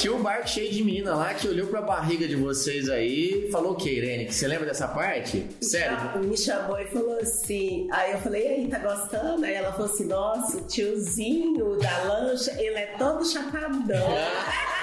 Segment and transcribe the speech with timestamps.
[0.00, 3.50] Tinha um barco cheio de menina lá que olhou pra barriga de vocês aí e
[3.50, 4.32] falou o que, Irene?
[4.32, 5.46] Você lembra dessa parte?
[5.60, 6.18] Sério?
[6.20, 7.86] Me chamou e falou assim.
[7.92, 9.44] Aí eu falei, e aí, tá gostando?
[9.44, 14.06] Aí ela falou assim: nossa, o tiozinho da lancha, ele é todo chapadão.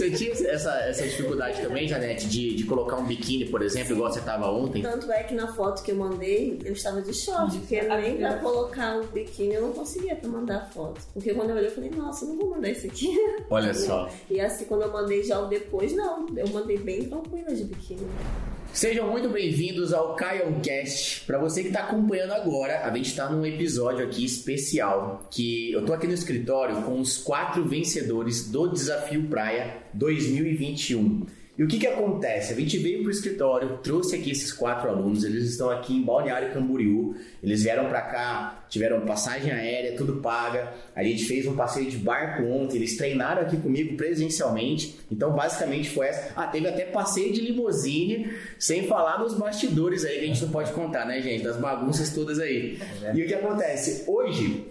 [0.00, 4.10] Você tinha essa, essa dificuldade também, Janete, de, de colocar um biquíni, por exemplo, igual
[4.10, 4.80] você tava ontem?
[4.80, 8.38] Tanto é que na foto que eu mandei, eu estava de short, porque nem pra
[8.38, 11.02] colocar um biquíni eu não conseguia pra mandar foto.
[11.12, 13.14] Porque quando eu olhei, eu falei, nossa, eu não vou mandar isso aqui.
[13.50, 14.08] Olha só.
[14.30, 18.06] E assim, quando eu mandei já o depois, não, eu mandei bem tranquila de biquíni.
[18.72, 21.24] Sejam muito bem-vindos ao Cast.
[21.26, 25.84] Para você que está acompanhando agora, a gente está num episódio aqui especial que eu
[25.84, 31.26] tô aqui no escritório com os quatro vencedores do Desafio Praia 2021.
[31.60, 32.54] E o que que acontece?
[32.54, 36.02] A gente veio para o escritório, trouxe aqui esses quatro alunos, eles estão aqui em
[36.02, 40.72] Balneário Camboriú, eles vieram para cá, tiveram passagem aérea, tudo paga.
[40.96, 44.98] A gente fez um passeio de barco ontem, eles treinaram aqui comigo presencialmente.
[45.12, 46.32] Então, basicamente foi essa.
[46.34, 50.50] Ah, teve até passeio de limusine, sem falar nos bastidores aí que a gente não
[50.50, 51.44] pode contar, né, gente?
[51.44, 52.80] Das bagunças todas aí.
[53.02, 53.14] É.
[53.14, 54.04] E o que acontece?
[54.08, 54.66] Hoje,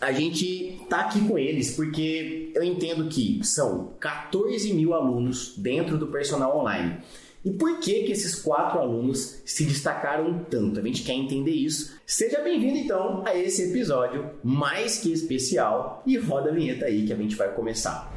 [0.00, 5.98] a gente tá aqui com eles porque eu entendo que são 14 mil alunos dentro
[5.98, 6.98] do personal online.
[7.44, 10.80] E por que que esses quatro alunos se destacaram tanto?
[10.80, 11.98] A gente quer entender isso.
[12.04, 17.12] Seja bem-vindo então a esse episódio mais que especial e roda a vinheta aí que
[17.12, 18.12] a gente vai começar.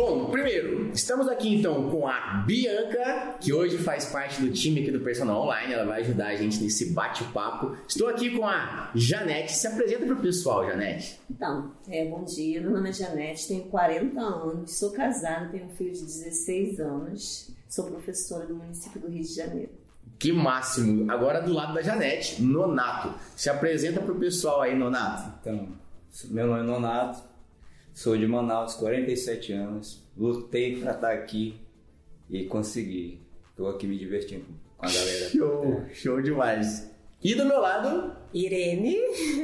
[0.00, 4.90] Bom, primeiro, estamos aqui então com a Bianca, que hoje faz parte do time aqui
[4.90, 7.76] do Personal Online, ela vai ajudar a gente nesse bate-papo.
[7.86, 11.20] Estou aqui com a Janete, se apresenta para o pessoal, Janete.
[11.30, 15.76] Então, é, bom dia, meu nome é Janete, tenho 40 anos, sou casada, tenho um
[15.76, 19.72] filho de 16 anos, sou professora do município do Rio de Janeiro.
[20.18, 21.12] Que máximo!
[21.12, 23.12] Agora do lado da Janete, Nonato.
[23.36, 25.30] Se apresenta para o pessoal aí, Nonato.
[25.42, 25.68] Então,
[26.30, 27.22] meu nome é Nonato,
[27.92, 30.02] Sou de Manaus, 47 anos.
[30.16, 31.56] Lutei para estar tá aqui
[32.28, 33.20] e consegui.
[33.50, 34.46] Estou aqui me divertindo
[34.76, 35.28] com a galera.
[35.28, 36.90] Show, show demais.
[37.22, 38.96] E do meu lado, Irene,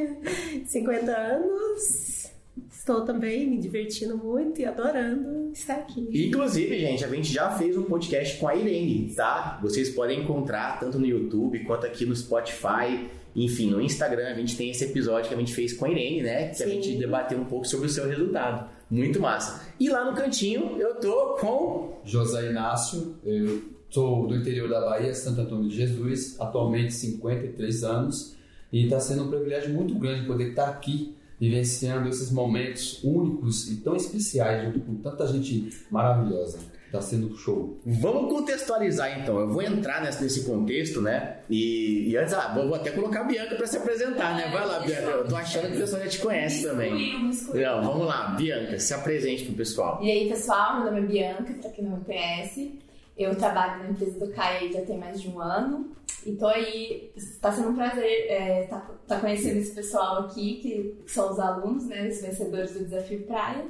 [0.65, 2.31] 50 anos.
[2.71, 6.09] Estou também me divertindo muito e adorando estar aqui.
[6.27, 9.59] Inclusive, gente, a gente já fez um podcast com a Irene, tá?
[9.61, 13.11] Vocês podem encontrar tanto no YouTube quanto aqui no Spotify.
[13.37, 16.23] Enfim, no Instagram a gente tem esse episódio que a gente fez com a Irene,
[16.23, 16.49] né?
[16.49, 16.65] Que Sim.
[16.65, 18.69] a gente debateu um pouco sobre o seu resultado.
[18.91, 19.67] Muito massa.
[19.79, 22.01] E lá no cantinho eu tô com.
[22.03, 28.35] José Inácio, eu sou do interior da Bahia, Santo Antônio de Jesus, atualmente 53 anos.
[28.73, 33.77] E está sendo um privilégio muito grande poder estar aqui vivenciando esses momentos únicos e
[33.77, 36.59] tão especiais junto com tanta gente maravilhosa.
[36.97, 37.79] Tá sendo show.
[37.85, 39.39] Vamos contextualizar então.
[39.39, 41.41] Eu vou entrar nesse, nesse contexto, né?
[41.51, 44.49] E, e antes, ah, vou, até colocar a Bianca para se apresentar, né?
[44.51, 45.03] Vai lá, Bianca.
[45.03, 47.23] Eu tô achando que o pessoal já te conhece também.
[47.23, 50.03] Não, vamos lá, Bianca, se apresente pro pessoal.
[50.03, 52.79] E aí, pessoal, meu nome é Bianca, pra quem não me conhece.
[53.17, 55.91] Eu trabalho na empresa do CAE já tem mais de um ano.
[56.25, 61.11] E tô aí, está sendo um prazer é, tá, tá conhecendo esse pessoal aqui, que
[61.13, 62.09] são os alunos, né?
[62.09, 63.67] Os vencedores do Desafio Praia.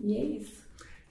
[0.00, 0.63] E é isso.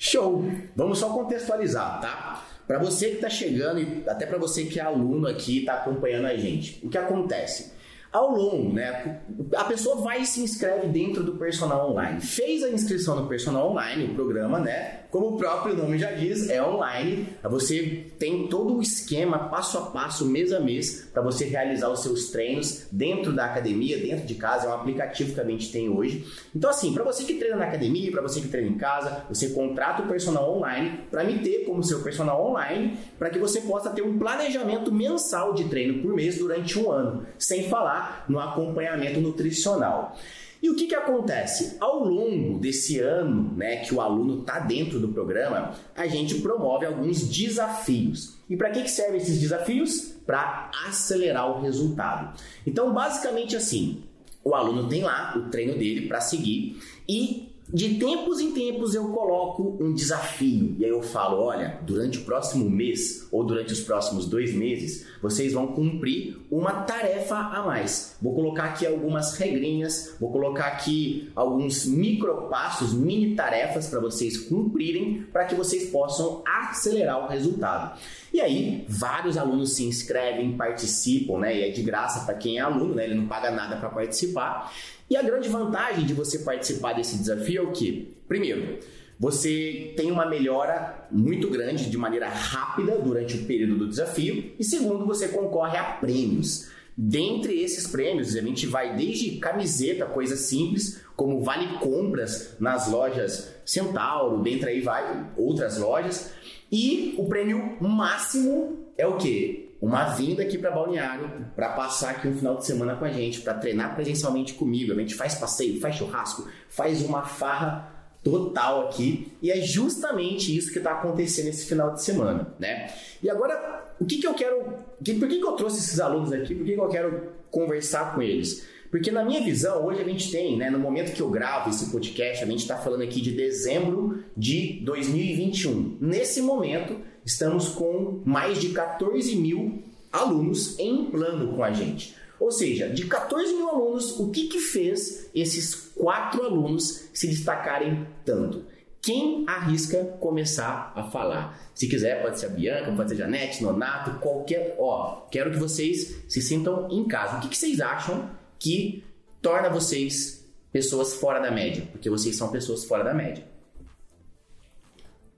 [0.05, 0.43] Show!
[0.75, 2.45] Vamos só contextualizar, tá?
[2.67, 6.25] Para você que está chegando e até para você que é aluno aqui está acompanhando
[6.27, 7.71] a gente, o que acontece?
[8.11, 9.21] Ao longo, né?
[9.55, 12.19] A pessoa vai e se inscreve dentro do personal online.
[12.19, 15.02] Fez a inscrição no personal online, o programa, né?
[15.13, 17.27] Como o próprio nome já diz, é online.
[17.43, 22.01] Você tem todo o esquema, passo a passo, mês a mês, para você realizar os
[22.01, 24.65] seus treinos dentro da academia, dentro de casa.
[24.65, 26.25] É um aplicativo que a gente tem hoje.
[26.55, 29.49] Então, assim, para você que treina na academia, para você que treina em casa, você
[29.49, 33.91] contrata o personal online para me ter como seu personal online, para que você possa
[33.91, 39.21] ter um planejamento mensal de treino por mês durante um ano, sem falar no acompanhamento
[39.21, 40.17] nutricional.
[40.63, 41.75] E o que, que acontece?
[41.77, 46.85] Ao longo desse ano né, que o aluno está dentro do programa, a gente promove
[46.85, 48.37] alguns desafios.
[48.49, 50.13] E para que, que servem esses desafios?
[50.25, 52.39] Para acelerar o resultado.
[52.65, 54.03] Então, basicamente assim,
[54.41, 59.09] o aluno tem lá o treino dele para seguir e de tempos em tempos eu
[59.09, 63.81] coloco um desafio e aí eu falo: olha, durante o próximo mês ou durante os
[63.81, 68.15] próximos dois meses, vocês vão cumprir uma tarefa a mais.
[68.21, 75.23] Vou colocar aqui algumas regrinhas, vou colocar aqui alguns micropassos, mini tarefas para vocês cumprirem
[75.33, 77.99] para que vocês possam acelerar o resultado.
[78.31, 81.55] E aí, vários alunos se inscrevem, participam, né?
[81.55, 83.05] E é de graça para quem é aluno, né?
[83.05, 84.71] Ele não paga nada para participar.
[85.13, 88.17] E a grande vantagem de você participar desse desafio é o que?
[88.27, 88.79] Primeiro,
[89.19, 94.53] você tem uma melhora muito grande de maneira rápida durante o período do desafio.
[94.57, 96.67] E segundo, você concorre a prêmios.
[96.97, 103.53] Dentre esses prêmios, a gente vai desde camiseta, coisas simples, como vale compras nas lojas
[103.63, 106.31] Centauro, dentre aí vai outras lojas.
[106.71, 109.72] E o prêmio máximo é o quê?
[109.83, 113.41] Uma vinda aqui para Balneário para passar aqui um final de semana com a gente,
[113.41, 114.93] para treinar presencialmente comigo.
[114.93, 117.91] A gente faz passeio, faz churrasco, faz uma farra
[118.23, 119.33] total aqui.
[119.41, 122.93] E é justamente isso que está acontecendo esse final de semana, né?
[123.21, 124.63] E agora, o que, que eu quero.
[124.63, 126.55] Por que, que eu trouxe esses alunos aqui?
[126.55, 128.65] Por que, que eu quero conversar com eles?
[128.89, 131.91] Porque na minha visão, hoje a gente tem, né, no momento que eu gravo esse
[131.91, 135.97] podcast, a gente está falando aqui de dezembro de 2021.
[135.99, 142.15] Nesse momento, estamos com mais de 14 mil alunos em plano com a gente.
[142.39, 148.05] Ou seja, de 14 mil alunos, o que, que fez esses quatro alunos se destacarem
[148.25, 148.65] tanto?
[149.01, 151.59] Quem arrisca começar a falar?
[151.73, 154.75] Se quiser, pode ser a Bianca, pode ser a Janete, Nonato, qualquer.
[154.79, 157.37] Ó, quero que vocês se sintam em casa.
[157.37, 159.03] O que, que vocês acham que
[159.41, 161.87] torna vocês pessoas fora da média?
[161.91, 163.45] Porque vocês são pessoas fora da média.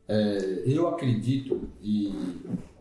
[0.08, 2.14] É, eu acredito e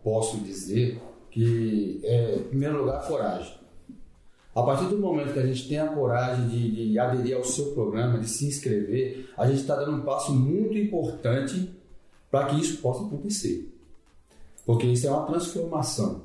[0.03, 1.00] posso dizer
[1.31, 3.55] que, é, em primeiro lugar, coragem.
[4.55, 7.73] A partir do momento que a gente tem a coragem de, de aderir ao seu
[7.73, 11.75] programa, de se inscrever, a gente está dando um passo muito importante
[12.31, 13.69] para que isso possa acontecer.
[14.65, 16.23] Porque isso é uma transformação.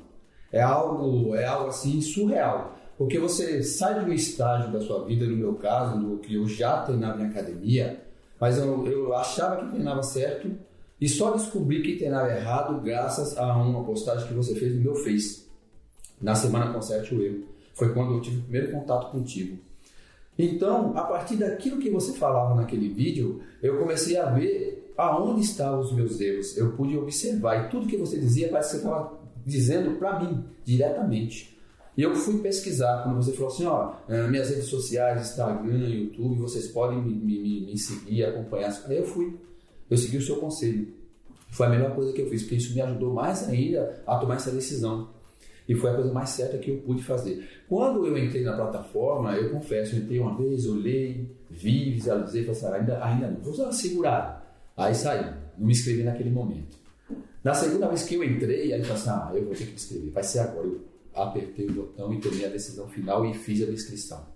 [0.52, 2.76] É algo, é algo assim surreal.
[2.96, 6.46] Porque você sai de um estágio da sua vida, no meu caso, no que eu
[6.46, 8.00] já treinava em academia,
[8.38, 10.50] mas eu, eu achava que treinava certo
[11.00, 14.94] e só descobri que treinava errado graças a uma postagem que você fez no meu
[14.96, 15.46] Face,
[16.20, 17.44] na semana Conserte o Erro.
[17.74, 19.58] Foi quando eu tive o primeiro contato contigo.
[20.38, 25.80] Então, a partir daquilo que você falava naquele vídeo, eu comecei a ver aonde estavam
[25.80, 26.56] os meus erros.
[26.56, 30.44] Eu pude observar e tudo que você dizia parece que você estava dizendo para mim
[30.64, 31.58] diretamente.
[31.96, 36.40] E eu fui pesquisar quando você falou assim, ó, eh, minhas redes sociais, Instagram, YouTube,
[36.40, 38.72] vocês podem me, me, me seguir, acompanhar.
[38.86, 39.36] Aí eu fui,
[39.90, 40.88] eu segui o seu conselho.
[41.50, 44.36] Foi a melhor coisa que eu fiz, porque isso me ajudou mais ainda a tomar
[44.36, 45.08] essa decisão.
[45.68, 47.48] E foi a coisa mais certa que eu pude fazer.
[47.68, 52.60] Quando eu entrei na plataforma, eu confesso, eu entrei uma vez, olhei, vi, visualizei, falei
[52.60, 54.42] assim, ainda, ainda não, vou usar segurada.
[54.76, 55.24] Aí saí,
[55.58, 56.78] não me inscrevi naquele momento.
[57.42, 59.70] Na segunda vez que eu entrei, aí eu falei assim, ah, eu vou ter que
[59.70, 60.66] me inscrever, vai ser agora.
[60.66, 60.80] Eu
[61.14, 64.26] apertei o botão e tomei a decisão final e fiz a inscrição.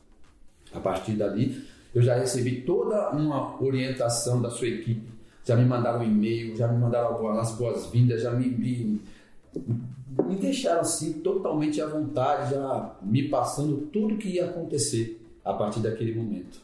[0.73, 1.65] A partir dali,
[1.95, 5.09] eu já recebi toda uma orientação da sua equipe,
[5.45, 9.01] já me mandaram um e-mail, já me mandaram as boas-vindas, já me, me
[10.27, 15.81] me deixaram assim totalmente à vontade, já me passando tudo que ia acontecer a partir
[15.81, 16.63] daquele momento.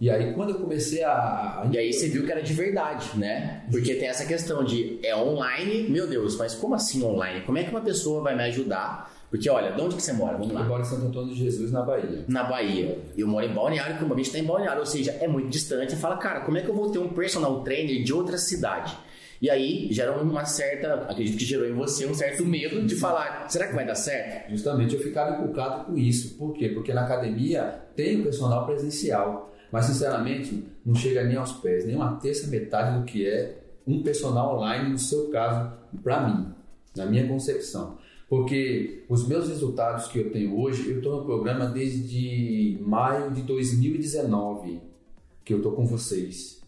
[0.00, 3.64] E aí quando eu comecei a, E aí você viu que era de verdade, né?
[3.70, 7.44] Porque tem essa questão de é online, meu Deus, mas como assim online?
[7.44, 9.12] Como é que uma pessoa vai me ajudar?
[9.30, 10.36] Porque olha, de onde que você mora?
[10.36, 10.62] Vamos lá.
[10.62, 12.24] Eu moro em Santo Antônio de Jesus, na Bahia.
[12.26, 12.98] Na Bahia.
[13.16, 15.94] Eu moro em Balneário, como a gente está em Balneário, ou seja, é muito distante.
[15.94, 18.96] Fala, cara, como é que eu vou ter um personal trainer de outra cidade?
[19.40, 23.48] E aí gera uma certa, acredito que gerou em você um certo medo de falar,
[23.48, 24.50] será que vai dar certo?
[24.50, 26.36] Justamente, eu ficava inculcado com isso.
[26.36, 26.68] Por quê?
[26.68, 31.96] Porque na academia tem o personal presencial, mas sinceramente não chega nem aos pés, nem
[31.96, 33.56] uma terça metade do que é
[33.86, 35.72] um personal online, no seu caso,
[36.02, 36.48] para mim,
[36.94, 37.96] na minha concepção.
[38.30, 43.42] Porque os meus resultados que eu tenho hoje, eu estou no programa desde maio de
[43.42, 44.80] 2019,
[45.44, 46.62] que eu estou com vocês.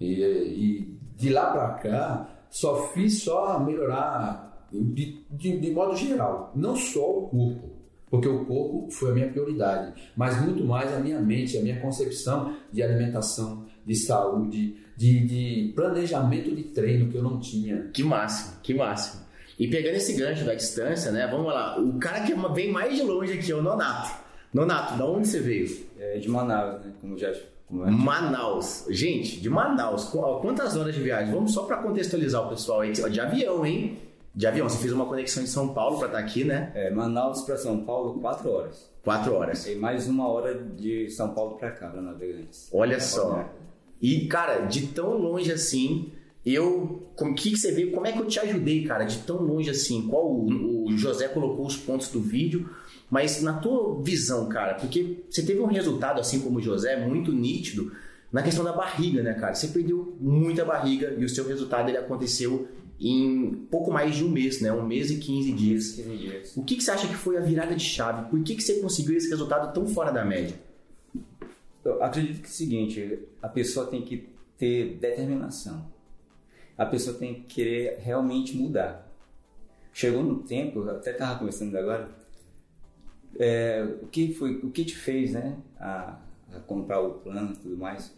[0.00, 6.50] E, e de lá para cá, só fiz só melhorar de, de, de, modo geral,
[6.56, 7.68] não só o corpo,
[8.08, 11.80] porque o corpo foi a minha prioridade, mas muito mais a minha mente, a minha
[11.82, 17.90] concepção de alimentação, de saúde, de, de planejamento de treino que eu não tinha.
[17.92, 19.23] Que máximo, que máximo.
[19.58, 21.26] E pegando esse gancho da distância, né?
[21.26, 24.24] Vamos lá, o cara que vem mais de longe aqui é o Nonato.
[24.52, 25.86] Nonato, da onde você veio?
[25.98, 26.92] É de Manaus, né?
[27.00, 27.42] Como já é?
[27.70, 28.86] Manaus.
[28.88, 31.34] Gente, de Manaus, quantas horas de viagem?
[31.34, 32.92] Vamos só para contextualizar o pessoal aí.
[32.92, 33.98] De avião, hein?
[34.34, 34.68] De avião.
[34.68, 36.70] Você fez uma conexão em São Paulo para estar tá aqui, né?
[36.74, 38.88] É, Manaus para São Paulo, quatro horas.
[39.02, 39.66] Quatro horas.
[39.66, 42.68] E mais uma hora de São Paulo para cá, para Navegantes.
[42.72, 43.48] Olha só.
[44.00, 46.12] E, cara, de tão longe assim,
[46.44, 47.10] eu.
[47.16, 47.92] Como que, que você veio?
[47.92, 49.04] Como é que eu te ajudei, cara?
[49.04, 50.06] De tão longe assim?
[50.08, 52.68] Qual o, o José colocou os pontos do vídeo?
[53.10, 57.32] Mas na tua visão, cara, porque você teve um resultado, assim como o José, muito
[57.32, 57.92] nítido
[58.32, 59.54] na questão da barriga, né, cara?
[59.54, 62.66] Você perdeu muita barriga e o seu resultado ele aconteceu
[62.98, 64.72] em pouco mais de um mês, né?
[64.72, 65.92] Um mês e 15 dias.
[65.92, 66.56] 15 dias.
[66.56, 68.28] O que, que você acha que foi a virada de chave?
[68.28, 70.56] Por que, que você conseguiu esse resultado tão fora da média?
[71.84, 75.93] Eu acredito que é o seguinte, a pessoa tem que ter determinação.
[76.76, 79.08] A pessoa tem que querer realmente mudar.
[79.92, 82.08] Chegou no tempo, eu até estava conversando agora,
[83.38, 86.18] é, o que foi, o que te fez, né, a,
[86.52, 88.12] a comprar o plano e tudo mais?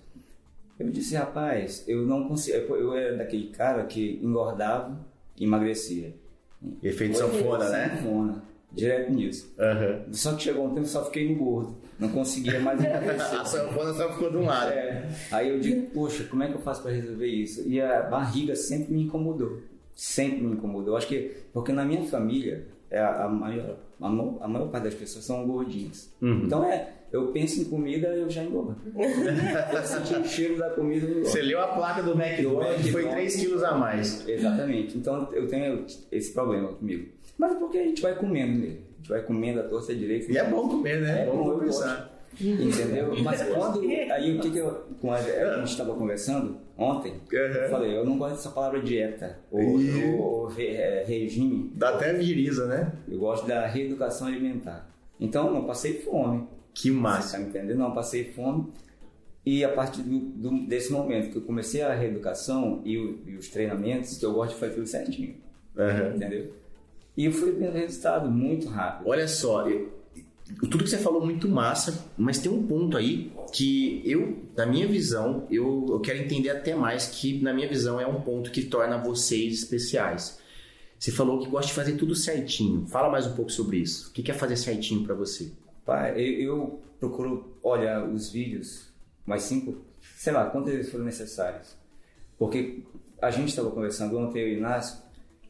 [0.78, 4.98] Eu disse, rapaz, eu não consigo, eu era daquele cara que engordava
[5.36, 6.14] e emagrecia.
[6.82, 7.96] Efeito sanfona, né?
[7.96, 9.54] Sanfona, direto nisso.
[9.58, 10.12] Aham.
[10.12, 11.76] Só que chegou um tempo só fiquei no gordo.
[11.98, 13.40] Não conseguia mais emagrecer.
[13.40, 14.72] A sanfona só ficou de um lado.
[14.72, 15.08] É.
[15.30, 17.66] Aí eu digo, poxa, como é que eu faço para resolver isso?
[17.68, 19.60] E a barriga sempre me incomodou.
[19.94, 20.94] Sempre me incomodou.
[20.94, 24.68] Eu acho que, porque na minha família, é a, a maior, a, maior, a maior
[24.68, 26.12] parte das pessoas são gordinhas.
[26.20, 26.42] Uhum.
[26.44, 28.76] Então é, eu penso em comida, eu já engordo.
[28.94, 31.28] eu senti o cheiro da comida, eu engordo.
[31.28, 34.26] Você leu a placa do McDonald's e foi 3 quilos a mais.
[34.28, 34.96] Exatamente.
[34.96, 37.08] Então eu tenho esse problema comigo.
[37.36, 38.85] Mas é porque a gente vai comendo mesmo.
[38.96, 40.32] A gente vai comendo a torta direita.
[40.32, 41.22] E é bom comer, né?
[41.22, 42.12] É bom, eu conversar.
[42.40, 43.14] Entendeu?
[43.22, 43.80] Mas quando.
[44.12, 44.70] Aí o que, que eu.
[45.00, 49.38] Com a, a gente estava conversando ontem, eu falei, eu não gosto dessa palavra dieta
[49.50, 50.12] ou, Ih.
[50.14, 51.70] ou- ou re- é, regime.
[51.74, 52.92] Dá até viriza, né?
[53.08, 54.88] Eu gosto da reeducação alimentar.
[55.18, 56.46] Então eu não passei fome.
[56.74, 57.36] Que Você massa.
[57.38, 57.78] tá me entendendo?
[57.78, 58.66] Não passei fome.
[59.46, 63.34] E a partir do, do- desse momento que eu comecei a reeducação e, o- e
[63.36, 65.36] os treinamentos, que eu gosto de fazer tudo certinho.
[65.78, 66.16] Aham.
[66.16, 66.52] Entendeu?
[67.16, 69.08] E eu fui vendo resultado muito rápido.
[69.08, 69.94] Olha só, eu-
[70.60, 74.86] tudo que você falou muito massa, mas tem um ponto aí que eu, na minha
[74.86, 78.62] visão, eu, eu quero entender até mais que, na minha visão, é um ponto que
[78.64, 80.38] torna vocês especiais.
[80.98, 82.86] Você falou que gosta de fazer tudo certinho.
[82.86, 84.08] Fala mais um pouco sobre isso.
[84.10, 85.50] O que é fazer certinho pra você?
[85.84, 88.88] Pai, eu, eu procuro olhar os vídeos,
[89.26, 89.76] mais cinco,
[90.16, 91.76] sei lá, quantas vezes foram necessários.
[92.38, 92.82] Porque
[93.20, 94.98] a gente estava conversando ontem, eu e o Inácio,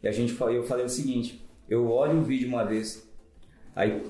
[0.03, 3.09] e a gente, eu falei o seguinte, eu olho um vídeo uma vez,
[3.75, 4.03] aí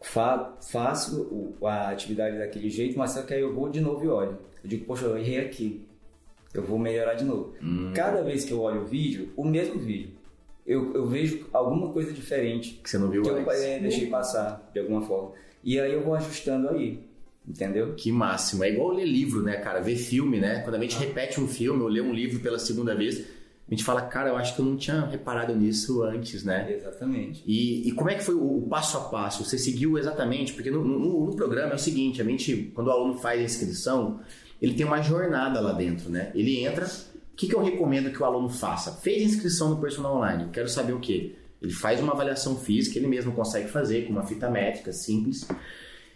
[0.00, 4.04] fa, faço o- a atividade daquele jeito, mas só que aí eu vou de novo
[4.04, 4.38] e olho.
[4.62, 5.82] Eu digo, poxa, eu errei aqui,
[6.54, 7.54] eu vou melhorar de novo.
[7.94, 10.10] Cada vez que eu olho o vídeo, o mesmo vídeo,
[10.66, 13.60] eu, eu vejo alguma coisa diferente Que você não viu que eu antes.
[13.62, 15.32] é, deixei passar de alguma forma.
[15.64, 17.00] E aí eu vou ajustando aí,
[17.46, 17.94] entendeu?
[17.94, 18.62] Que máximo.
[18.64, 19.80] É igual ler livro, né, cara?
[19.80, 20.60] Ver filme, né?
[20.60, 23.26] Quando a gente repete um filme ou lê um livro pela segunda vez,
[23.68, 26.72] a gente fala, cara, eu acho que eu não tinha reparado nisso antes, né?
[26.72, 27.42] Exatamente.
[27.46, 29.44] E, e como é que foi o, o passo a passo?
[29.44, 30.54] Você seguiu exatamente?
[30.54, 33.44] Porque no, no- no programa é o seguinte, a gente, quando o aluno faz a
[33.44, 34.20] inscrição,
[34.62, 36.32] ele tem uma jornada lá dentro, né?
[36.34, 38.92] Ele entra, o que, que eu recomendo que o aluno faça?
[39.02, 41.34] Fez inscrição no personal online, eu quero saber o quê?
[41.60, 45.46] Ele faz uma avaliação física, ele mesmo consegue fazer com uma fita métrica simples.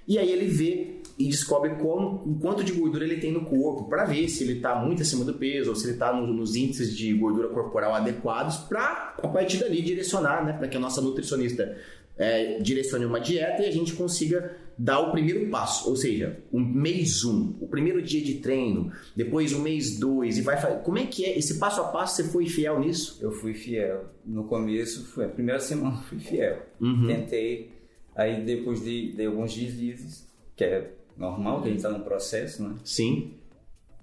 [0.09, 3.89] E aí ele vê e descobre como, o quanto de gordura ele tem no corpo,
[3.89, 6.97] para ver se ele está muito acima do peso ou se ele está nos índices
[6.97, 11.77] de gordura corporal adequados, para a partir dali direcionar, né, para que a nossa nutricionista
[12.17, 16.59] é, direcione uma dieta e a gente consiga dar o primeiro passo, ou seja, o
[16.59, 20.79] mês um, o primeiro dia de treino, depois o mês dois e vai fazer.
[20.83, 22.17] Como é que é esse passo a passo?
[22.17, 23.19] Você foi fiel nisso?
[23.21, 24.07] Eu fui fiel.
[24.25, 26.63] No começo, foi a primeira semana fui fiel.
[26.81, 27.07] Uhum.
[27.07, 27.71] Tentei,
[28.15, 30.27] aí depois de, de alguns deslizes,
[30.57, 30.91] que é
[31.23, 32.75] normal, que a gente está no processo, né?
[32.85, 33.35] Sim.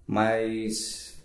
[0.07, 1.21] Mas,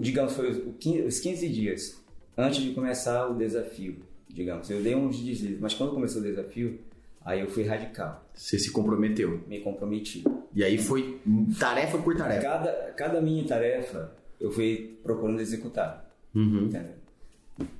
[0.00, 2.02] digamos, foi os 15 os 15 dias
[2.36, 3.96] antes de começar o desafio,
[4.28, 4.70] digamos.
[4.70, 6.78] Eu dei uns deslizes, mas quando começou o desafio,
[7.24, 9.42] aí eu fui radical, Você se comprometeu.
[9.48, 10.24] me comprometi.
[10.54, 11.20] E aí foi
[11.58, 12.40] tarefa por tarefa.
[12.42, 16.08] Cada, cada minha tarefa eu fui procurando executar.
[16.34, 16.66] Uhum.
[16.66, 16.94] Entendeu?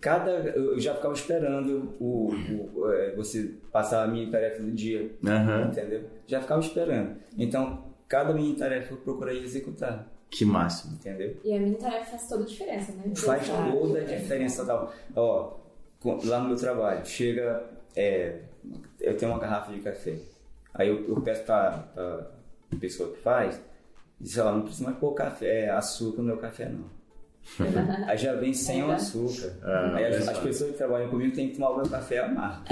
[0.00, 2.30] Cada, eu já ficava esperando o,
[2.74, 5.68] o- é, você passar a minha tarefa do dia, Aham.
[5.70, 6.04] entendeu?
[6.26, 7.16] Já ficava esperando.
[7.36, 10.94] Então, cada minha tarefa eu procurei executar, Que máximo.
[10.94, 11.36] entendeu?
[11.44, 13.12] E a minha tarefa faz toda a diferença, né?
[13.14, 14.64] Faz toda a diferença.
[14.64, 14.92] Tal.
[15.14, 15.56] Ó,
[16.24, 17.64] lá no meu trabalho, chega,
[17.94, 18.38] é,
[19.00, 20.16] eu tenho uma garrafa de café.
[20.72, 22.30] Aí eu, eu peço pra, pra
[22.80, 23.60] pessoa que faz,
[24.18, 26.84] diz, ó, não precisa mais pôr café, é, açúcar no meu café, não.
[28.06, 29.52] Aí já vem sem o açúcar.
[29.62, 32.62] Ah, Aí as, as pessoas que trabalham comigo têm que tomar o meu café amargo.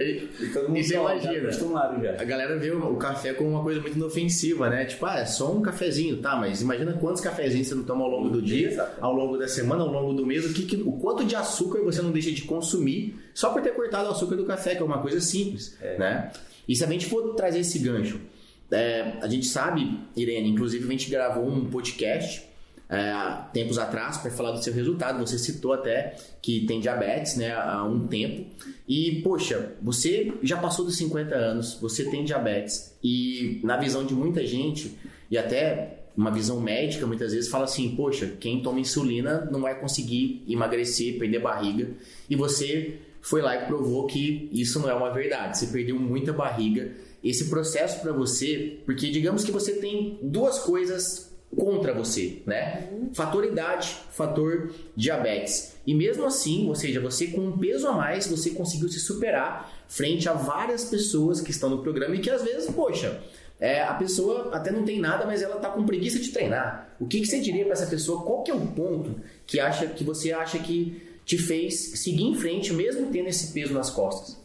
[0.00, 1.34] E- E todo mundo E você toma, imagina?
[1.34, 2.12] já acostumado já.
[2.12, 4.84] A galera vê o o café como uma coisa muito inofensiva, né?
[4.84, 6.36] Tipo, ah, é só um cafezinho, tá?
[6.36, 8.96] Mas imagina quantos cafezinhos você não toma ao longo do dia, Exato.
[9.00, 11.80] ao longo da semana, ao longo do mês, o, que, que- o quanto de açúcar
[11.82, 14.84] você não deixa de consumir só por ter cortado o açúcar do café, que é
[14.84, 16.30] uma coisa simples, né?
[16.68, 18.20] E se a gente for trazer esse gancho,
[18.70, 22.48] é, a gente sabe, Irene, inclusive a gente gravou um podcast
[22.90, 23.14] é,
[23.52, 25.24] tempos atrás para falar do seu resultado.
[25.24, 28.46] Você citou até que tem diabetes né, há um tempo.
[28.88, 32.96] E, poxa, você já passou dos 50 anos, você tem diabetes.
[33.02, 34.98] E, na visão de muita gente,
[35.30, 39.78] e até uma visão médica, muitas vezes fala assim: poxa, quem toma insulina não vai
[39.78, 41.88] conseguir emagrecer, perder barriga.
[42.28, 45.58] E você foi lá e provou que isso não é uma verdade.
[45.58, 46.92] Você perdeu muita barriga
[47.22, 52.88] esse processo para você, porque digamos que você tem duas coisas contra você, né?
[53.12, 55.74] Fator idade, fator diabetes.
[55.86, 59.72] E mesmo assim, ou seja, você com um peso a mais, você conseguiu se superar
[59.88, 63.20] frente a várias pessoas que estão no programa e que às vezes, poxa,
[63.58, 66.94] é, a pessoa até não tem nada, mas ela tá com preguiça de treinar.
[67.00, 68.22] O que, que você diria para essa pessoa?
[68.22, 72.34] Qual que é o ponto que acha que você acha que te fez seguir em
[72.34, 74.38] frente, mesmo tendo esse peso nas costas?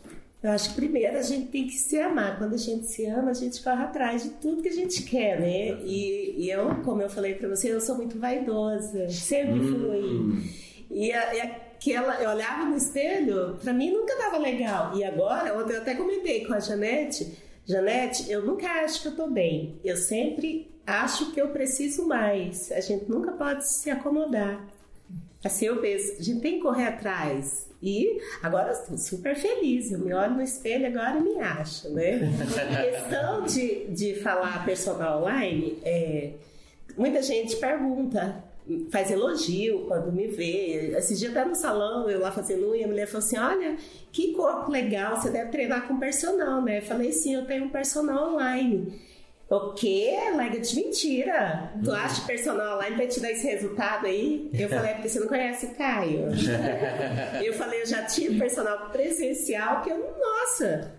[0.45, 2.37] Eu acho que primeiro a gente tem que se amar.
[2.37, 5.39] Quando a gente se ama, a gente corre atrás de tudo que a gente quer,
[5.39, 5.79] né?
[5.83, 9.09] E, e eu, como eu falei para você, eu sou muito vaidosa.
[9.09, 10.37] Sempre Hum.
[10.39, 10.51] fui.
[10.91, 14.95] E, a- e aquela, eu olhava no espelho, pra mim nunca dava legal.
[14.95, 17.27] E agora, ontem eu até comentei com a Janete,
[17.65, 19.79] Janete, eu nunca acho que eu tô bem.
[19.83, 22.71] Eu sempre acho que eu preciso mais.
[22.71, 24.63] A gente nunca pode se acomodar.
[25.43, 27.67] Assim eu penso, a gente tem que correr atrás.
[27.85, 29.91] E agora estou super feliz.
[29.91, 32.19] Eu me olho no espelho agora e me acho, né?
[32.91, 36.31] Questão de, de falar personal online, é,
[36.97, 38.43] muita gente pergunta,
[38.89, 40.95] faz elogio quando me vê.
[40.97, 43.77] Esse dia até no salão, eu lá fazendo unha, a mulher falou assim: Olha,
[44.11, 46.79] que corpo legal, você deve treinar com personal, né?
[46.79, 48.99] Eu falei: Sim, eu tenho um personal online.
[49.49, 50.17] O quê?
[50.35, 51.71] Lega de mentira.
[51.83, 54.49] Tu acha que personal online vai te dar esse resultado aí?
[54.53, 56.27] Eu falei, é porque você não conhece o Caio.
[57.43, 60.95] eu falei, eu já tive personal presencial que eu, nossa,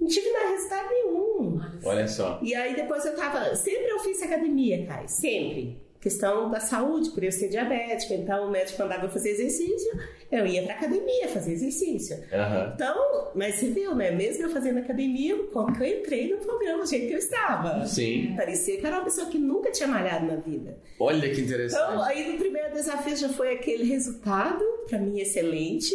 [0.00, 1.60] não tive nada resultado nenhum.
[1.84, 2.40] Olha só.
[2.42, 3.54] E aí depois eu tava.
[3.54, 5.80] Sempre eu fiz academia, Caio, sempre.
[6.00, 9.90] Questão da saúde, por eu ser diabética, então o médico mandava eu fazer exercício,
[10.32, 12.16] eu ia pra academia fazer exercício.
[12.32, 12.72] Aham.
[12.74, 14.10] Então, mas você viu, né?
[14.10, 17.86] Mesmo eu fazendo academia, como que eu entrei no programa do jeito que eu estava.
[17.86, 18.32] Sim.
[18.34, 20.78] Parecia que era uma pessoa que nunca tinha malhado na vida.
[20.98, 21.82] Olha que interessante.
[21.82, 25.94] Então, aí no primeiro desafio já foi aquele resultado, pra mim, excelente.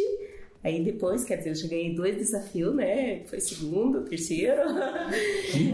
[0.62, 3.22] Aí depois, quer dizer, eu já ganhei dois desafios, né?
[3.26, 4.62] Foi segundo, terceiro.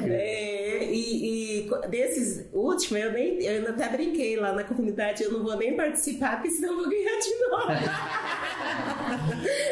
[0.04, 5.32] É, e, e desses últimos, eu, nem, eu ainda até brinquei lá na comunidade, eu
[5.32, 7.72] não vou nem participar, porque senão eu vou ganhar de novo.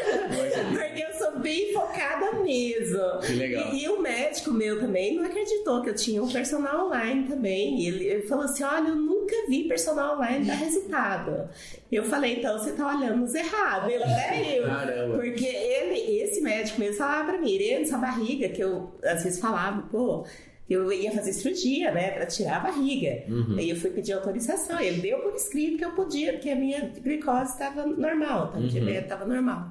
[1.41, 3.19] bem focada mesmo.
[3.25, 3.73] Que legal.
[3.73, 7.85] E, e o médico meu também não acreditou que eu tinha um personal online também.
[7.85, 11.49] Ele, ele falou assim: olha, eu nunca vi personal online dar resultado.
[11.91, 13.91] Eu falei, então você tá olhando os errados.
[13.91, 14.65] Ele até eu.
[14.65, 15.17] Caramba.
[15.17, 19.39] Porque ele, esse médico mesmo falava pra mim, Irene, essa barriga, que eu às vezes
[19.39, 20.25] falava, pô.
[20.69, 23.25] Eu ia fazer cirurgia, né, pra tirar a barriga.
[23.57, 24.79] Aí eu fui pedir autorização.
[24.79, 28.57] Ele deu por escrito que eu podia, porque a minha glicose estava normal, tá?
[28.59, 29.69] Diabetes estava normal.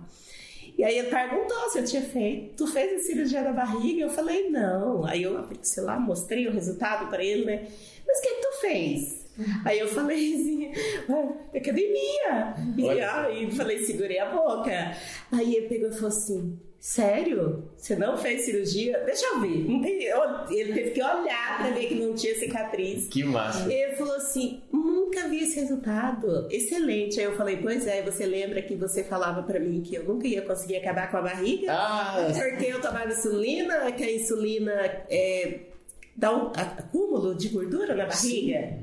[0.80, 2.56] E aí ele perguntou se eu tinha feito.
[2.56, 4.00] Tu fez a cirurgia da barriga?
[4.00, 5.04] Eu falei, não.
[5.04, 7.66] Aí eu abri o celular, mostrei o resultado pra ele, né?
[8.08, 9.26] Mas o que, que tu fez?
[9.66, 10.72] Aí eu falei assim,
[11.10, 12.54] "Ah, academia.
[12.78, 14.96] E aí falei, segurei a boca.
[15.30, 16.58] Aí ele pegou e falou assim.
[16.80, 17.70] Sério?
[17.76, 19.00] Você não fez cirurgia?
[19.04, 19.66] Deixa eu ver.
[20.50, 23.06] Ele teve que olhar pra ver que não tinha cicatriz.
[23.06, 23.70] Que massa.
[23.70, 26.48] Ele falou assim: nunca vi esse resultado.
[26.50, 27.20] Excelente.
[27.20, 30.26] Aí eu falei: pois é, você lembra que você falava pra mim que eu nunca
[30.26, 31.66] ia conseguir acabar com a barriga?
[31.70, 34.72] Ah, Porque eu tomava insulina, que a insulina
[35.10, 35.60] é,
[36.16, 38.78] dá um acúmulo de gordura na barriga.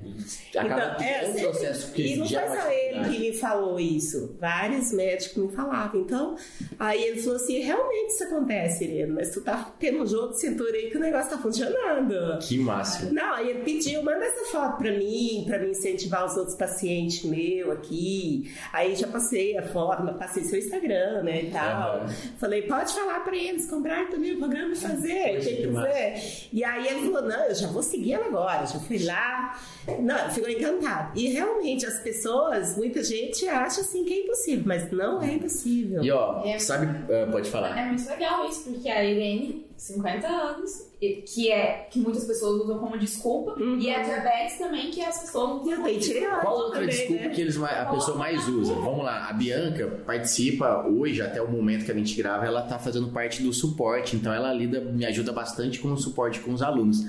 [0.57, 3.33] acaba é, é um sempre- processo que E não foi uma só ele que me
[3.37, 4.35] falou isso.
[4.39, 6.01] Vários médicos me falavam.
[6.01, 6.35] Então,
[6.79, 10.39] aí ele falou assim: realmente isso acontece, Irene, mas tu tá tendo um jogo de
[10.41, 12.39] cintura aí que o negócio tá funcionando.
[12.39, 13.13] Que máximo.
[13.13, 17.23] Não, aí ele pediu, manda essa foto pra mim, pra me incentivar os outros pacientes
[17.23, 18.51] meu aqui.
[18.73, 21.97] Aí já passei a foto, passei seu Instagram, né, e tal.
[21.97, 22.07] Aham.
[22.39, 26.23] Falei, pode falar pra eles, comprar também o programa e fazer, Poxa, quem que quiser.
[26.51, 28.65] E aí ele falou, não, eu já vou seguir ela agora.
[28.65, 29.59] Já fui lá.
[29.99, 31.11] Não, ficou encantado.
[31.19, 36.03] E realmente, as pessoas, muita gente acha assim que é impossível, mas não é impossível.
[36.03, 36.57] E ó, É.
[36.59, 37.77] sabe, ah, pode falar.
[37.77, 42.79] É muito legal isso, porque a Irene, 50 anos, que é que muitas pessoas usam
[42.79, 43.77] como desculpa, Uhum.
[43.79, 45.89] e a diabetes também, que as pessoas desculpa.
[45.99, 47.29] tireoide Qual outra também, desculpa né?
[47.29, 48.73] que eles, a pessoa mais usa?
[48.73, 52.79] Vamos lá, a Bianca participa hoje, até o momento que a gente grava, ela tá
[52.79, 56.61] fazendo parte do suporte, então ela lida, me ajuda bastante com o suporte com os
[56.63, 57.05] alunos.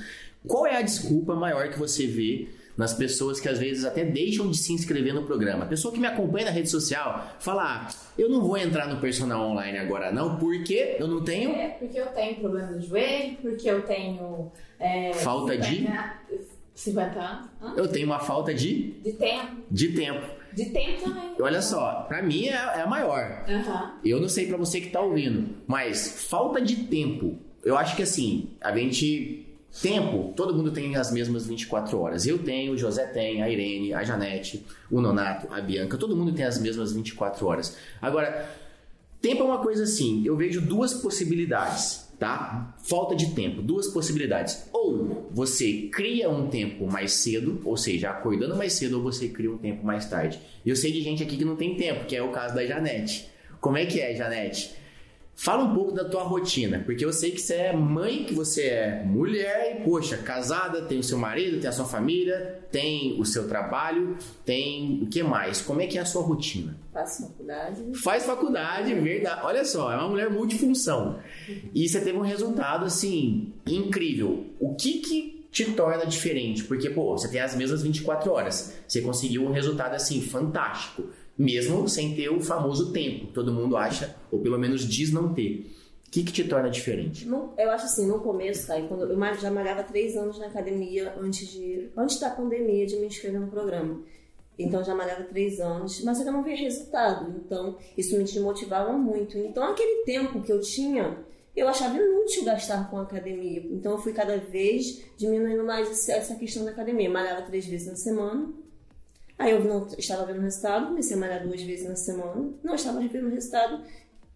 [0.47, 4.49] Qual é a desculpa maior que você vê nas pessoas que às vezes até deixam
[4.51, 5.65] de se inscrever no programa?
[5.65, 9.01] A pessoa que me acompanha na rede social fala: ah, eu não vou entrar no
[9.01, 13.37] personal online agora, não, porque eu não tenho É, porque eu tenho problema no joelho,
[13.43, 14.51] porque eu tenho.
[14.81, 15.77] é, Falta de?
[15.77, 16.19] 50,
[16.75, 17.49] 50 anos.
[17.61, 17.75] Hã?
[17.77, 19.57] eu tenho uma falta de, De tempo.
[19.71, 20.27] de tempo.
[20.53, 21.35] De tempo também.
[21.41, 23.45] Olha só, pra mim é, é a maior.
[23.49, 23.95] Aham.
[24.05, 27.37] Eu não sei pra você que tá ouvindo, mas falta de tempo.
[27.65, 29.45] Eu acho que assim, a gente.
[29.81, 32.27] Tempo, todo mundo tem as mesmas 24 horas.
[32.27, 36.33] Eu tenho, o José tem, a Irene, a Janete, o Nonato, a Bianca, todo mundo
[36.33, 37.77] tem as mesmas 24 horas.
[38.03, 38.49] Agora,
[39.21, 42.09] tempo é uma coisa assim, eu vejo duas possibilidades.
[42.19, 42.75] tá?
[42.83, 44.69] Falta de tempo, duas possibilidades.
[44.73, 49.51] Ou você cria um tempo mais cedo, ou seja, acordando mais cedo, ou você cria
[49.51, 50.41] um tempo mais tarde.
[50.67, 53.29] Eu sei de gente aqui que não tem tempo, que é o caso da Janete.
[53.61, 54.75] Como é que é, Janete?
[55.41, 58.63] Fala um pouco da tua rotina, porque eu sei que você é mãe, que você
[58.63, 63.25] é mulher e, poxa, casada, tem o seu marido, tem a sua família, tem o
[63.25, 65.61] seu trabalho, tem o que mais?
[65.61, 66.77] Como é que é a sua rotina?
[66.93, 67.85] Faço faculdade.
[68.03, 69.41] Faz faculdade, verdade.
[69.45, 71.21] Olha só, é uma mulher multifunção.
[71.73, 74.45] E você teve um resultado, assim, incrível.
[74.59, 76.65] O que que te torna diferente?
[76.65, 78.77] Porque, pô, você tem as mesmas 24 horas.
[78.89, 81.05] Você conseguiu um resultado, assim, fantástico
[81.39, 85.71] mesmo sem ter o famoso tempo, todo mundo acha, ou pelo menos diz não ter.
[86.07, 87.27] O que, que te torna diferente?
[87.57, 91.47] Eu acho assim, no começo, tá, quando eu já malhava três anos na academia antes,
[91.49, 94.01] de, antes da pandemia de me inscrever no programa.
[94.59, 97.31] Então já malhava três anos, mas eu não via resultado.
[97.37, 99.37] Então isso me desmotivava muito.
[99.39, 101.19] Então aquele tempo que eu tinha,
[101.55, 103.63] eu achava inútil gastar com academia.
[103.71, 107.11] Então eu fui cada vez diminuindo mais essa questão da academia.
[107.11, 108.53] malhava três vezes na semana
[109.39, 112.75] Aí eu não estava vendo o resultado, comecei a malhar duas vezes na semana, não
[112.75, 113.83] estava vendo o resultado,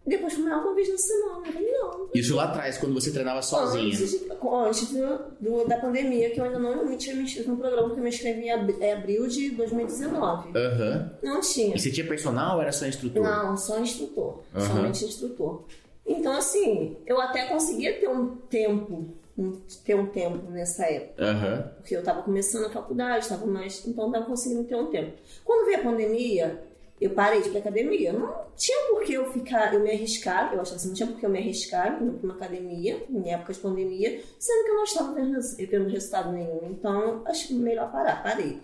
[0.05, 1.47] depois fui malhar uma vez na semana.
[1.47, 2.09] Eu falei, não.
[2.13, 3.85] Isso lá atrás, quando você treinava sozinha?
[3.85, 4.93] Antes, de, antes
[5.39, 8.03] do, da pandemia, que eu ainda não me tinha me inscrito no programa, porque eu
[8.03, 10.57] me inscrevi em abril de 2019.
[10.57, 11.17] Aham.
[11.23, 11.29] Uhum.
[11.29, 11.75] Não tinha.
[11.75, 13.23] E você tinha personal ou era só instrutor?
[13.23, 14.39] Não, só instrutor.
[14.53, 14.61] Uhum.
[14.61, 15.63] Somente instrutor.
[16.05, 19.07] Então, assim, eu até conseguia ter um tempo
[19.83, 21.23] ter um tempo nessa época.
[21.23, 21.75] Uhum.
[21.77, 23.85] Porque eu estava começando a faculdade, estava mais.
[23.85, 25.13] Então estava conseguindo ter um tempo.
[25.43, 26.63] Quando veio a pandemia,
[27.01, 28.13] eu parei de ir pra academia.
[28.13, 31.19] Não tinha por que eu ficar, eu me arriscar, eu achava assim, não tinha por
[31.19, 34.83] que eu me arriscar para uma academia, em época de pandemia, sendo que eu não
[34.83, 36.61] estava vendo, vendo resultado nenhum.
[36.71, 38.59] Então, acho melhor parar, parei.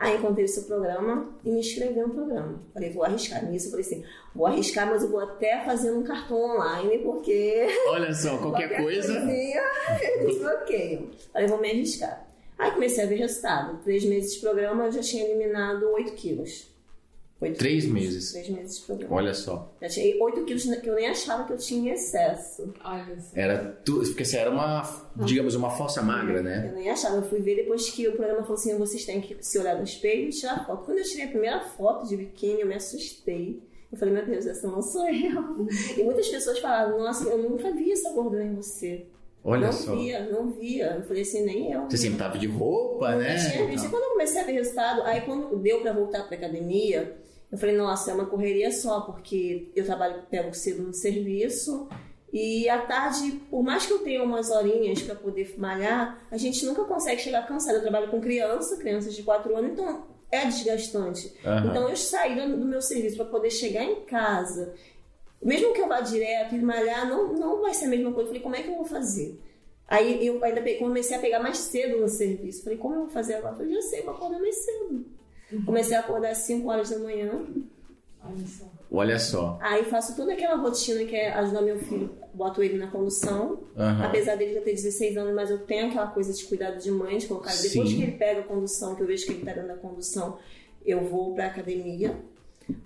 [0.00, 2.58] Aí encontrei o seu programa e me inscrevi no programa.
[2.72, 3.44] Falei, vou arriscar.
[3.44, 7.66] Nisso eu falei assim, vou arriscar, mas eu vou até fazer um cartão online, porque.
[7.86, 9.20] Olha só, qualquer, qualquer coisa.
[10.40, 11.10] Bloqueiam.
[11.30, 12.26] Falei, vou me arriscar.
[12.58, 13.82] Aí comecei a ver resultado.
[13.84, 16.69] Três meses de programa eu já tinha eliminado 8 quilos.
[17.40, 18.32] Oito Três quilos, meses.
[18.32, 19.16] Três meses de programa.
[19.16, 19.72] Olha só.
[19.80, 22.74] Já tinha 8 quilos que eu nem achava que eu tinha excesso.
[22.84, 23.30] Olha só.
[23.34, 24.82] Era tudo, porque você era uma,
[25.16, 26.68] digamos, uma fossa magra, né?
[26.68, 27.16] Eu nem achava.
[27.16, 29.84] Eu fui ver depois que o programa falou assim: vocês têm que se olhar no
[29.84, 30.84] espelho e tirar foto.
[30.84, 33.62] Quando eu tirei a primeira foto de biquíni, eu me assustei.
[33.90, 35.66] Eu falei, meu Deus, essa não sou eu.
[35.98, 39.06] E muitas pessoas falaram, nossa, eu nunca vi essa gordura em você.
[39.42, 39.92] Olha não só.
[39.92, 40.96] Não via, não via.
[40.96, 41.88] Eu falei assim, nem eu.
[41.88, 43.36] Você sempre tava de roupa, eu né?
[43.36, 43.86] Tinha visto.
[43.86, 47.16] E quando eu comecei a ver resultado, aí quando deu pra voltar pra academia,
[47.50, 51.88] eu falei, nossa, é uma correria só, porque eu trabalho, pego cedo no serviço,
[52.32, 56.64] e à tarde, por mais que eu tenha umas horinhas para poder malhar, a gente
[56.64, 57.76] nunca consegue chegar cansado.
[57.76, 61.32] Eu trabalho com criança, crianças de 4 anos, então é desgastante.
[61.44, 61.70] Uhum.
[61.70, 64.74] Então eu saí do meu serviço para poder chegar em casa.
[65.42, 68.28] Mesmo que eu vá direto e malhar, não, não vai ser a mesma coisa.
[68.28, 69.40] Eu falei, como é que eu vou fazer?
[69.88, 72.62] Aí eu ainda comecei a pegar mais cedo no serviço.
[72.62, 73.54] Falei, como eu vou fazer agora?
[73.54, 75.04] Eu falei, já sei, vou acordar mais cedo.
[75.64, 77.44] Comecei a acordar às 5 horas da manhã.
[78.22, 78.70] Olha só.
[78.92, 79.58] Olha só.
[79.60, 82.10] Aí faço toda aquela rotina que é ajudar meu filho.
[82.34, 83.60] Boto ele na condução.
[83.76, 84.04] Uhum.
[84.04, 87.18] Apesar dele já ter 16 anos, mas eu tenho aquela coisa de cuidado de mãe,
[87.18, 87.50] de colocar.
[87.50, 87.68] Sim.
[87.68, 90.38] Depois que ele pega a condução, que eu vejo que ele tá dando a condução,
[90.84, 92.16] eu vou pra academia.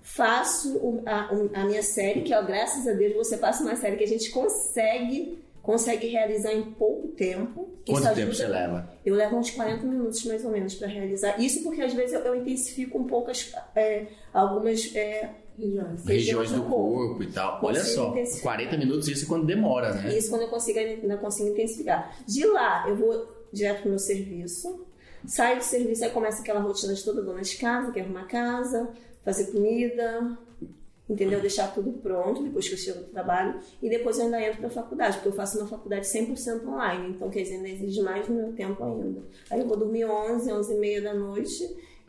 [0.01, 1.29] Faço a,
[1.61, 4.31] a minha série, que ó, graças a Deus você passa uma série que a gente
[4.31, 7.67] consegue consegue realizar em pouco tempo.
[7.87, 8.87] Quanto tempo você leva?
[9.03, 11.41] Eu levo uns 40 minutos mais ou menos para realizar.
[11.41, 16.05] Isso porque às vezes eu, eu intensifico um pouco as, é, algumas é, regiões.
[16.05, 17.59] regiões do corpo, corpo e tal.
[17.63, 20.15] Olha só, 40 minutos isso quando demora, né?
[20.15, 22.15] Isso quando eu consigo, ainda consigo intensificar.
[22.27, 24.85] De lá eu vou direto pro meu serviço.
[25.25, 28.27] Saio do serviço, aí começa aquela rotina de toda dona de casa, que é arrumar
[28.27, 28.87] casa,
[29.23, 30.37] fazer comida,
[31.09, 31.39] entendeu?
[31.39, 34.67] Deixar tudo pronto depois que eu chego do trabalho e depois eu ainda entro para
[34.67, 38.27] a faculdade, porque eu faço uma faculdade 100% online, então quer dizer, ainda exige mais
[38.27, 39.23] do meu tempo ainda.
[39.49, 41.63] Aí eu vou dormir 11, 11 e meia da noite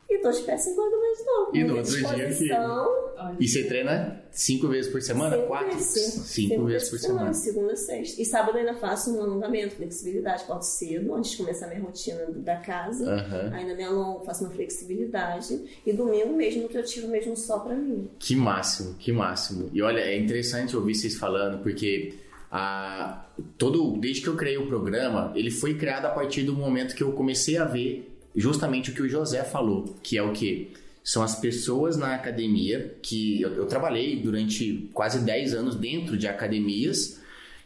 [0.09, 1.57] e tô de pé 5 horas da manhã de novo.
[1.57, 3.07] E no outro dia, filho.
[3.40, 5.37] E você treina cinco vezes por semana?
[5.37, 5.75] Cinco Quatro?
[5.75, 7.33] vezes, cinco, cinco vezes por semana.
[7.33, 8.23] Segunda, sexta.
[8.23, 10.42] E sábado ainda faço um alongamento, flexibilidade.
[10.45, 13.05] Acordo cedo, antes de começar a minha rotina da casa.
[13.05, 13.55] Uhum.
[13.55, 15.81] Ainda me alongo, faço uma flexibilidade.
[15.85, 18.09] E domingo mesmo que eu tiro mesmo só pra mim.
[18.19, 19.71] Que máximo, que máximo.
[19.73, 22.14] E olha, é interessante ouvir vocês falando, porque
[22.51, 23.27] a,
[23.59, 27.03] todo, desde que eu criei o programa, ele foi criado a partir do momento que
[27.03, 30.72] eu comecei a ver justamente o que o José falou, que é o que?
[31.03, 36.29] São as pessoas na academia, que eu, eu, trabalhei durante quase 10 anos dentro de
[36.29, 37.20] academias,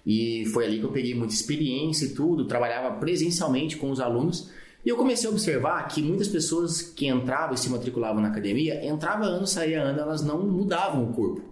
[0.06, 4.50] e foi ali que eu peguei muita experiência e tudo, trabalhava presencialmente com os alunos,
[4.84, 8.84] e eu comecei a observar que muitas pessoas que entravam e se matriculavam na academia,
[8.86, 11.42] entrava ano, saía ano, elas não mudavam o corpo.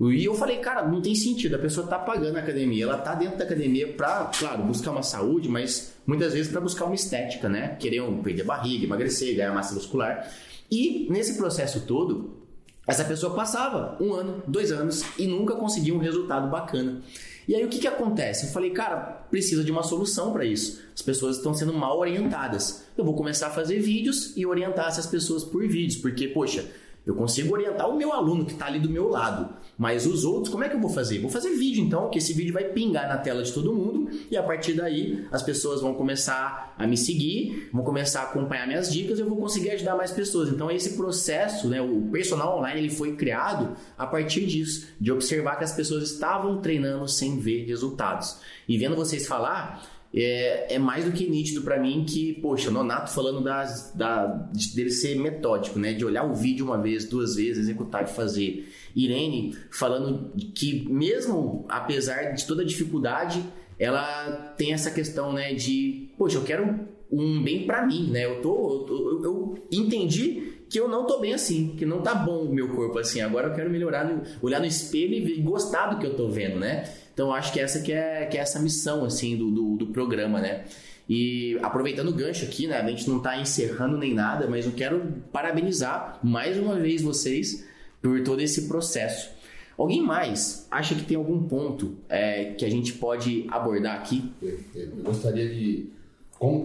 [0.00, 1.56] E eu falei, cara, não tem sentido.
[1.56, 5.02] A pessoa tá pagando a academia, ela tá dentro da academia pra, claro, buscar uma
[5.02, 7.76] saúde, mas muitas vezes para buscar uma estética, né?
[7.78, 10.30] Querer um, perder barriga, emagrecer, ganhar massa muscular.
[10.70, 12.40] E nesse processo todo,
[12.86, 17.02] essa pessoa passava um ano, dois anos e nunca conseguia um resultado bacana.
[17.46, 18.46] E aí o que, que acontece?
[18.46, 18.96] Eu falei, cara,
[19.30, 20.80] precisa de uma solução para isso.
[20.94, 22.84] As pessoas estão sendo mal orientadas.
[22.96, 26.64] Eu vou começar a fazer vídeos e orientar essas pessoas por vídeos, porque, poxa,
[27.06, 29.54] eu consigo orientar o meu aluno que está ali do meu lado.
[29.76, 31.18] Mas os outros, como é que eu vou fazer?
[31.18, 34.36] Vou fazer vídeo então, que esse vídeo vai pingar na tela de todo mundo e
[34.36, 38.92] a partir daí as pessoas vão começar a me seguir, vão começar a acompanhar minhas
[38.92, 40.50] dicas e eu vou conseguir ajudar mais pessoas.
[40.50, 45.56] Então esse processo, né, o personal online, ele foi criado a partir disso, de observar
[45.56, 48.38] que as pessoas estavam treinando sem ver resultados.
[48.68, 53.12] E vendo vocês falar, é, é, mais do que nítido para mim que, poxa, Nonato
[53.12, 54.26] falando das, da,
[54.74, 55.92] dele ser metódico, né?
[55.92, 58.68] De olhar o vídeo uma vez, duas vezes, executar e fazer.
[58.94, 63.40] Irene falando que mesmo apesar de toda a dificuldade,
[63.78, 65.54] ela tem essa questão, né?
[65.54, 68.24] De, poxa, eu quero um bem para mim, né?
[68.24, 72.44] Eu tô, eu, eu, entendi que eu não tô bem assim, que não tá bom
[72.44, 73.20] o meu corpo assim.
[73.20, 74.08] Agora eu quero melhorar,
[74.40, 76.84] olhar no espelho e gostar do que eu tô vendo, né?
[77.20, 80.40] Então acho que essa que é, que é essa missão assim do, do, do programa,
[80.40, 80.64] né?
[81.06, 82.78] E aproveitando o gancho aqui, né?
[82.78, 87.62] A gente não está encerrando nem nada, mas eu quero parabenizar mais uma vez vocês
[88.00, 89.32] por todo esse processo.
[89.76, 94.32] Alguém mais acha que tem algum ponto é, que a gente pode abordar aqui?
[94.74, 95.90] Eu gostaria de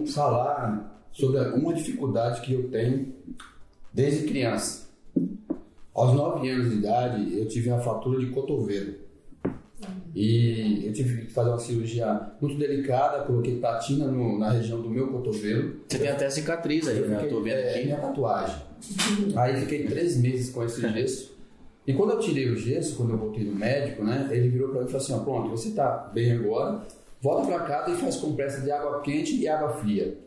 [0.06, 3.12] falar sobre alguma dificuldade que eu tenho
[3.92, 4.88] desde criança.
[5.94, 9.05] Aos 9 anos de idade, eu tive uma fratura de cotovelo.
[10.14, 14.88] E eu tive que fazer uma cirurgia muito delicada, coloquei platina no, na região do
[14.88, 15.80] meu cotovelo.
[15.86, 17.20] Você tem até cicatriz aí, né?
[17.24, 17.84] Eu tô vendo é, aqui.
[17.84, 18.56] minha tatuagem.
[19.36, 21.36] Aí fiquei três meses com esse gesso.
[21.86, 24.80] E quando eu tirei o gesso, quando eu voltei no médico, né, ele virou para
[24.80, 26.82] mim e falou assim: ó, pronto, você tá bem agora,
[27.20, 30.18] volta para casa e faz compressa de água quente e água fria.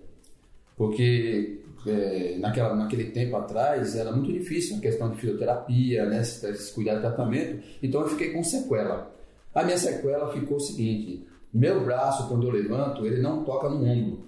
[0.78, 6.74] Porque é, naquela, naquele tempo atrás era muito difícil a questão de fisioterapia, né, esse
[6.74, 9.18] cuidado de tratamento, então eu fiquei com sequela.
[9.60, 13.84] A minha sequela ficou o seguinte: meu braço, quando eu levanto, ele não toca no
[13.84, 14.24] ombro.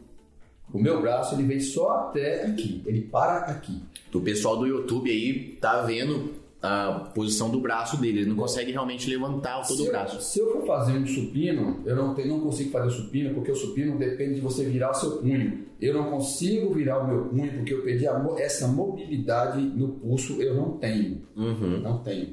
[0.74, 3.82] O meu braço ele vem só até aqui, ele para aqui.
[4.14, 8.72] O pessoal do YouTube aí tá vendo a posição do braço dele, ele não consegue
[8.72, 10.16] realmente levantar todo se o braço.
[10.18, 13.34] Eu, se eu for fazer um supino, eu não, tenho, não consigo fazer o supino
[13.34, 15.66] porque o supino depende de você virar o seu punho.
[15.82, 20.42] Eu não consigo virar o meu punho porque eu perdi a, essa mobilidade no pulso,
[20.42, 21.24] eu não tenho.
[21.36, 21.80] Uhum.
[21.82, 22.30] Não tenho.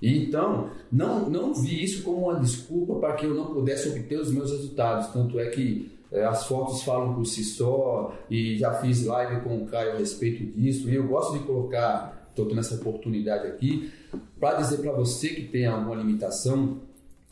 [0.00, 4.30] Então, não, não vi isso como uma desculpa para que eu não pudesse obter os
[4.30, 5.08] meus resultados.
[5.08, 9.62] Tanto é que é, as fotos falam por si só e já fiz live com
[9.62, 10.88] o Caio a respeito disso.
[10.88, 13.90] E eu gosto de colocar, estou tendo essa oportunidade aqui,
[14.38, 16.78] para dizer para você que tem alguma limitação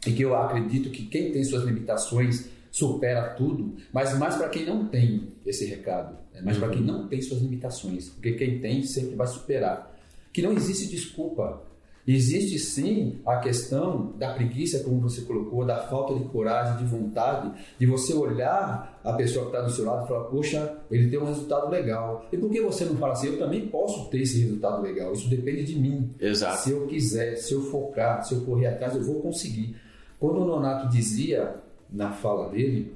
[0.07, 4.67] e que eu acredito que quem tem suas limitações supera tudo, mas mais para quem
[4.67, 8.83] não tem esse recado, é mais para quem não tem suas limitações, porque quem tem
[8.83, 9.95] sempre vai superar.
[10.31, 11.63] Que não existe desculpa.
[12.07, 17.51] Existe sim a questão da preguiça, como você colocou, da falta de coragem, de vontade,
[17.77, 21.19] de você olhar a pessoa que está do seu lado e falar: Poxa, ele tem
[21.19, 22.25] um resultado legal.
[22.31, 23.27] E por que você não fala assim?
[23.27, 25.13] Eu também posso ter esse resultado legal.
[25.13, 26.09] Isso depende de mim.
[26.21, 26.63] Exato.
[26.63, 29.75] Se eu quiser, se eu focar, se eu correr atrás, eu vou conseguir.
[30.21, 31.57] Quando o Nonato dizia
[31.91, 32.93] na fala dele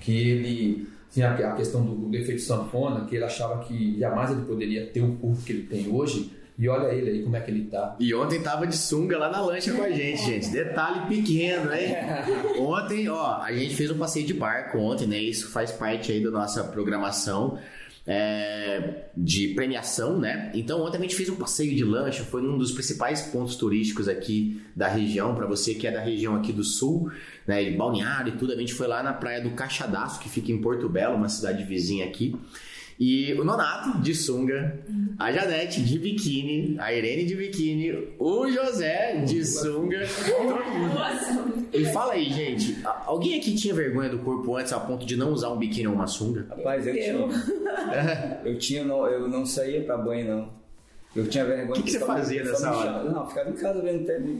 [0.00, 4.42] que ele tinha a questão do, do defeito sanfona, que ele achava que jamais ele
[4.42, 7.50] poderia ter o corpo que ele tem hoje e olha ele aí, como é que
[7.50, 7.96] ele tá.
[8.00, 10.48] E ontem tava de sunga lá na lancha com a gente, gente.
[10.48, 11.94] Detalhe pequeno, hein?
[12.58, 15.18] Ontem, ó, a gente fez um passeio de barco ontem, né?
[15.18, 17.58] Isso faz parte aí da nossa programação.
[18.08, 20.52] É, de premiação, né?
[20.54, 24.06] Então ontem a gente fez um passeio de lancha, foi um dos principais pontos turísticos
[24.06, 27.10] aqui da região, para você que é da região aqui do sul,
[27.48, 27.64] né?
[27.64, 30.60] De Balneário e tudo, a gente foi lá na praia do Caixadaço, que fica em
[30.60, 32.36] Porto Belo, uma cidade vizinha aqui.
[32.98, 34.80] E o Nonato de sunga,
[35.18, 40.02] a Janete de biquíni, a Irene de biquíni, o José de sunga.
[41.72, 45.30] E fala aí, gente, alguém aqui tinha vergonha do corpo antes a ponto de não
[45.32, 46.46] usar um biquíni ou uma sunga?
[46.48, 48.42] Rapaz, eu, tinha.
[48.44, 50.56] eu tinha, não, eu não saía pra banho, não.
[51.14, 51.70] Eu tinha vergonha.
[51.70, 53.04] O que, que você fazia nessa hora?
[53.04, 54.36] Não, ficava em casa vendo TV.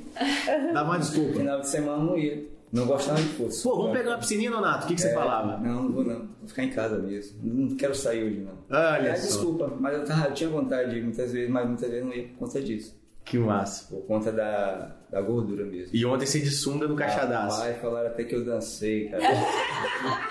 [0.73, 1.39] Dava uma desculpa.
[1.39, 2.56] Final de semana não ia.
[2.73, 3.63] Não gostava de curso.
[3.69, 4.85] Pô, vamos pegar uma piscininha, Nonato?
[4.85, 5.57] O que, que você É, falava?
[5.59, 6.17] Não, não vou não.
[6.19, 7.39] Vou ficar em casa mesmo.
[7.43, 8.53] Não quero sair hoje, não.
[8.77, 9.27] Olha É, só.
[9.27, 12.13] desculpa, mas eu, tava, eu tinha vontade de ir muitas vezes, mas muitas vezes não
[12.13, 12.97] ia por conta disso.
[13.25, 13.89] Que massa.
[13.93, 15.91] Por conta da, da gordura mesmo.
[15.93, 17.61] E ontem você de sunga no caixadaço.
[17.61, 19.23] Pai, falaram até que eu dancei, cara.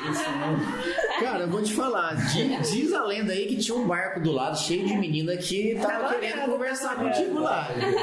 [0.09, 1.19] Isso não.
[1.19, 2.15] Cara, eu vou te falar.
[2.15, 5.75] Diz, diz a lenda aí que tinha um barco do lado cheio de menina que
[5.81, 7.67] tava querendo conversar contigo lá.
[7.71, 7.99] É mesmo.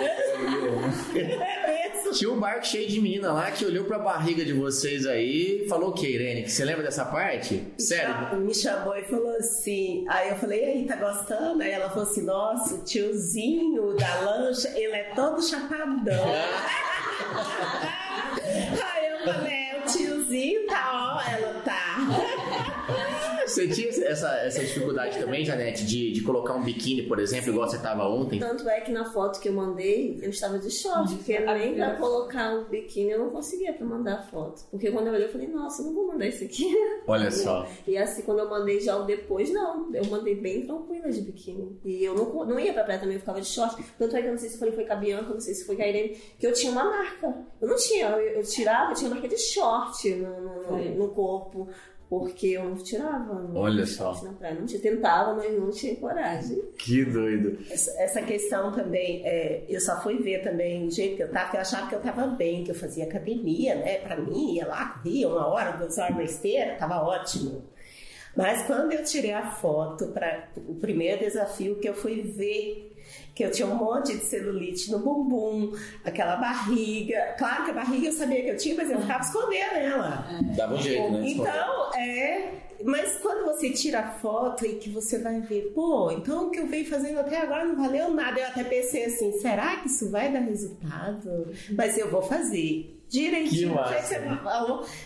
[2.12, 5.68] Tinha um barco cheio de mina lá que olhou pra barriga de vocês aí e
[5.68, 6.48] falou o que, Irene?
[6.48, 7.62] Você lembra dessa parte?
[7.78, 8.36] Sério?
[8.38, 10.04] Me chamou e falou assim.
[10.08, 11.62] Aí eu falei, e aí, tá gostando?
[11.62, 16.24] Aí ela falou assim: nossa, o tiozinho da lancha, ele é todo chapadão.
[18.92, 21.01] aí eu falei, é, o tiozinho tá, tá.
[23.68, 27.68] Você tinha essa, essa dificuldade também, Janete, de, de colocar um biquíni, por exemplo, igual
[27.68, 28.38] você tava ontem?
[28.38, 31.96] Tanto é que na foto que eu mandei, eu estava de short, porque nem pra
[31.96, 34.62] colocar um biquíni eu não conseguia pra mandar foto.
[34.70, 36.74] Porque quando eu olhei, eu falei, nossa, eu não vou mandar isso aqui.
[37.06, 37.66] Olha só.
[37.86, 39.94] E assim, quando eu mandei já o depois, não.
[39.94, 41.78] Eu mandei bem tranquila de biquíni.
[41.84, 43.82] E eu não, não ia pra praia também, eu ficava de short.
[43.98, 45.64] Tanto é que eu não sei se foi, foi com a Bianca, não sei se
[45.64, 47.34] foi com a Irene, que eu tinha uma marca.
[47.60, 51.08] Eu não tinha, eu, eu tirava, eu tinha marca de short no, no, no, no
[51.08, 51.68] corpo.
[52.12, 53.50] Porque eu não tirava.
[53.54, 54.22] Olha só.
[54.22, 54.54] Na praia.
[54.54, 56.62] Não tinha, tentava, mas não tinha coragem.
[56.76, 57.56] Que doido.
[57.70, 61.50] Essa, essa questão também, é, eu só fui ver também o jeito que eu tava,
[61.50, 63.96] que eu achava que eu tava bem, que eu fazia academia, né?
[64.00, 67.64] Pra mim, ia lá, corria uma hora, duas horas na esteira, tava ótimo.
[68.36, 72.91] Mas quando eu tirei a foto para o primeiro desafio que eu fui ver,
[73.34, 75.72] que eu tinha um monte de celulite no bumbum,
[76.04, 77.34] aquela barriga.
[77.38, 80.26] Claro que a barriga eu sabia que eu tinha, mas eu ficava escondendo ela.
[80.56, 81.22] Dava um jeito, né?
[81.26, 82.48] Então, é.
[82.84, 86.58] Mas quando você tira a foto e que você vai ver, pô, então o que
[86.58, 88.40] eu venho fazendo até agora não valeu nada.
[88.40, 91.52] Eu até pensei assim, será que isso vai dar resultado?
[91.76, 92.98] Mas eu vou fazer.
[93.12, 93.74] Direitinho.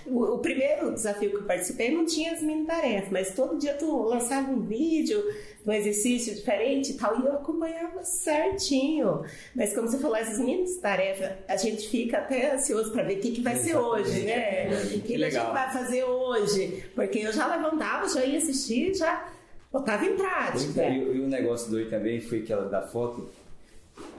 [0.07, 3.75] O, o primeiro desafio que eu participei não tinha as mini tarefas, mas todo dia
[3.75, 5.21] tu lançava um vídeo,
[5.67, 9.25] um exercício diferente e tal, e eu acompanhava certinho.
[9.57, 13.21] Mas como você falou, essas mini tarefas, a gente fica até ansioso para ver o
[13.21, 14.69] que, que vai ser hoje, né?
[14.85, 16.85] O que, que a gente vai fazer hoje?
[16.95, 19.29] Porque eu já levantava, já ia assistir, já
[19.73, 20.85] botava em prática.
[20.89, 23.29] E, e o negócio doido também foi que ela da foto,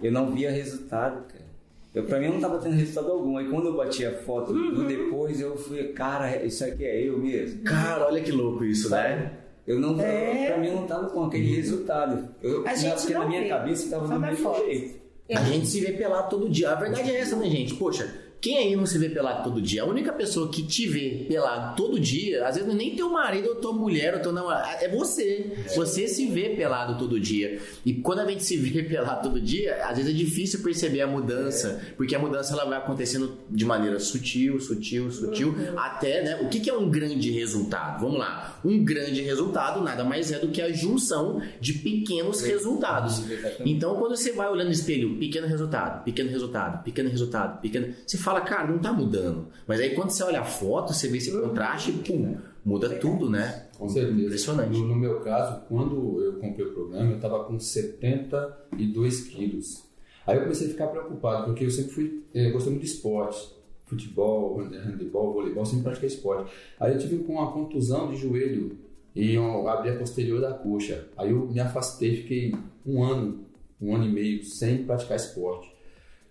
[0.01, 1.47] eu não via resultado, cara.
[1.95, 3.38] Eu, pra mim não tava tendo resultado algum.
[3.38, 7.17] Aí quando eu bati a foto do depois, eu fui, cara, isso aqui é eu
[7.17, 7.63] mesmo.
[7.63, 9.31] Cara, olha que louco isso, né?
[9.65, 10.47] Eu não, É.
[10.47, 12.29] pra mim eu não tava com aquele resultado.
[12.41, 13.49] Eu, A gente porque na não minha vê.
[13.49, 14.63] cabeça tava Só do na mesmo foto.
[14.65, 14.99] jeito.
[15.29, 16.71] A gente se vê pelado todo dia.
[16.71, 17.73] A verdade é essa, né, gente?
[17.75, 19.84] Poxa, quem aí não se vê pelado todo dia?
[19.84, 23.50] A única pessoa que te vê pelado todo dia, às vezes é nem teu marido
[23.50, 25.58] ou tua mulher ou teu namorado, é você.
[25.76, 27.60] Você se vê pelado todo dia.
[27.86, 31.08] E quando a gente se vê pelado todo dia, às vezes é difícil perceber a
[31.08, 36.39] mudança, porque a mudança ela vai acontecendo de maneira sutil, sutil, sutil, até, né?
[36.41, 38.02] O que, que é um grande resultado?
[38.02, 38.60] Vamos lá.
[38.63, 43.23] Um grande resultado nada mais é do que a junção de pequenos resultados.
[43.65, 47.93] Então, quando você vai olhando no espelho, pequeno resultado, pequeno resultado, pequeno resultado, pequeno.
[48.06, 49.48] Você fala, cara, não tá mudando.
[49.66, 53.68] Mas aí quando você olha a foto, você vê esse contraste, pum, muda tudo, né?
[53.78, 54.22] Com certeza.
[54.22, 54.78] Impressionante.
[54.78, 59.88] No, no meu caso, quando eu comprei o programa, eu estava com 72 quilos.
[60.26, 63.56] Aí eu comecei a ficar preocupado, porque eu sempre fui, eh, gostei muito de esporte.
[63.86, 66.52] Futebol, handebol, voleibol, sempre pratiquei esporte.
[66.78, 68.78] Aí eu tive com uma contusão de joelho
[69.16, 71.08] e eu abri a posterior da coxa.
[71.16, 72.54] Aí eu me afastei, fiquei
[72.86, 73.46] um ano,
[73.80, 75.77] um ano e meio sem praticar esporte.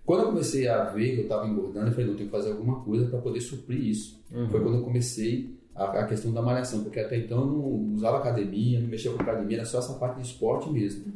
[0.06, 2.52] Quando eu comecei a ver que eu estava engordando, eu falei, não, tenho que fazer
[2.52, 4.22] alguma coisa para poder suprir isso.
[4.48, 8.18] Foi quando eu comecei a, a questão da malhação, porque até então eu não usava
[8.18, 11.12] academia, não mexia com academia, era só essa parte de esporte mesmo.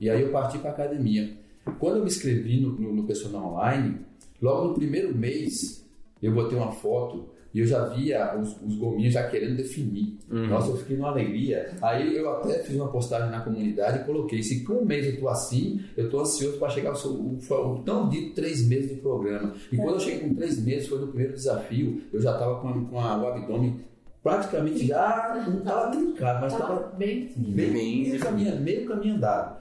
[0.00, 1.32] E aí eu parti para academia.
[1.78, 4.00] Quando eu me inscrevi no, no, no personal online,
[4.42, 5.86] logo no primeiro mês
[6.20, 10.18] eu botei uma foto e eu já via os, os gominhos já querendo definir.
[10.48, 11.70] Nossa, eu fiquei numa alegria.
[11.80, 15.18] Aí eu até fiz uma postagem na comunidade e coloquei: se com um mês eu
[15.18, 18.90] tô assim, eu tô ansioso para chegar ao, seu- o, o tão dito três meses
[18.90, 19.54] de programa.
[19.72, 22.68] E quando eu cheguei com três meses, foi no primeiro desafio, eu já tava com,
[22.68, 23.80] a- com a- o abdômen
[24.22, 29.14] praticamente já não tava trincado, mas tava Tava bem Meio, Bem meio, caminho, meio caminho
[29.14, 29.56] andado.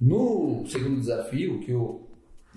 [0.00, 2.06] No segundo desafio, que eu.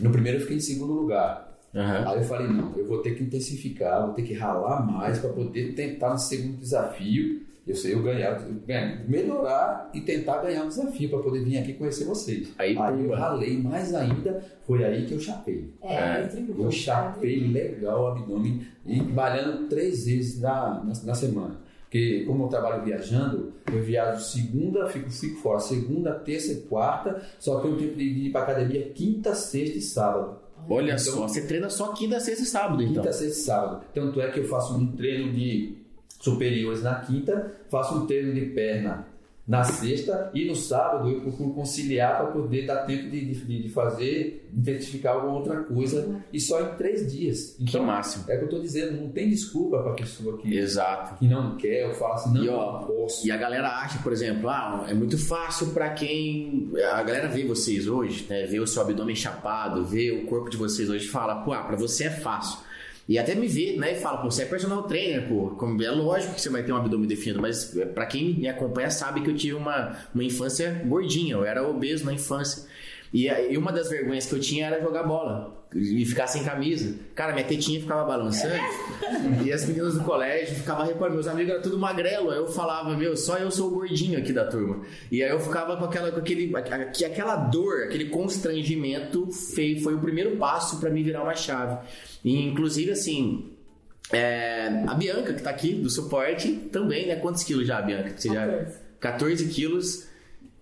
[0.02, 1.55] No primeiro eu fiquei em segundo lugar.
[1.76, 2.08] Aham.
[2.10, 5.30] Aí eu falei, não, eu vou ter que intensificar, vou ter que ralar mais para
[5.32, 7.42] poder tentar no segundo desafio.
[7.68, 11.58] Eu sei, eu ganhar, eu ganhar, melhorar e tentar ganhar um desafio para poder vir
[11.58, 12.54] aqui conhecer vocês.
[12.60, 15.74] Aí, Aí eu ralei mais ainda, foi aí que eu chapei.
[15.82, 21.56] É, É, Eu chapei legal o abdômen e malhando três vezes na, na, na semana.
[21.86, 27.22] Porque como eu trabalho viajando, eu viajo segunda, fico, fico fora, segunda, terça e quarta,
[27.40, 30.38] só tenho tempo de ir para academia quinta, sexta e sábado.
[30.70, 33.04] Olha Então- só, você treina só quinta, sexta e sábado, então.
[33.04, 33.86] Quinta, sexta e sábado.
[33.94, 35.78] Tanto é que eu faço um treino de
[36.20, 39.08] superiores na quinta, faço um treino de perna
[39.48, 43.70] na sexta e no sábado eu procuro conciliar para poder dar tempo de, de, de
[43.70, 47.56] fazer, identificar alguma outra coisa e só em três dias.
[47.60, 48.26] Então, que máximo.
[48.28, 51.20] É o que eu estou dizendo, não tem desculpa para a pessoa que, Exato.
[51.20, 53.28] que não quer, eu falo assim, não, E, ó, não posso.
[53.28, 56.72] E a galera acha, por exemplo, ah, é muito fácil pra quem.
[56.94, 58.46] A galera vê vocês hoje, né?
[58.46, 61.64] Vê o seu abdômen chapado, vê o corpo de vocês hoje e fala, pô, ah,
[61.64, 62.66] pra você é fácil.
[63.08, 63.94] E até me vê, né?
[63.94, 65.56] E fala, pô, você é personal trainer, pô.
[65.84, 68.90] É lógico que você vai ter um abdômen definido, mas é, pra quem me acompanha
[68.90, 72.68] sabe que eu tive uma, uma infância gordinha, eu era obeso na infância.
[73.14, 76.96] E, e uma das vergonhas que eu tinha era jogar bola e ficar sem camisa.
[77.14, 78.56] Cara, minha tetinha ficava balançando
[79.46, 81.16] e as meninas do colégio ficavam reparando.
[81.16, 82.32] Meus amigos eram tudo magrelo.
[82.32, 84.84] Aí eu falava, meu, só eu sou o gordinho aqui da turma.
[85.12, 89.82] E aí eu ficava com, aquela, com aquele, aqu- aquela dor, aquele constrangimento feio.
[89.82, 91.78] Foi o primeiro passo pra me virar uma chave.
[92.24, 93.52] E, inclusive, assim,
[94.14, 97.18] é, a Bianca, que tá aqui do suporte, também, né?
[97.18, 98.14] Quantos quilos já, Bianca?
[98.16, 98.46] Você já...
[98.48, 98.86] 14.
[99.00, 100.08] 14 quilos.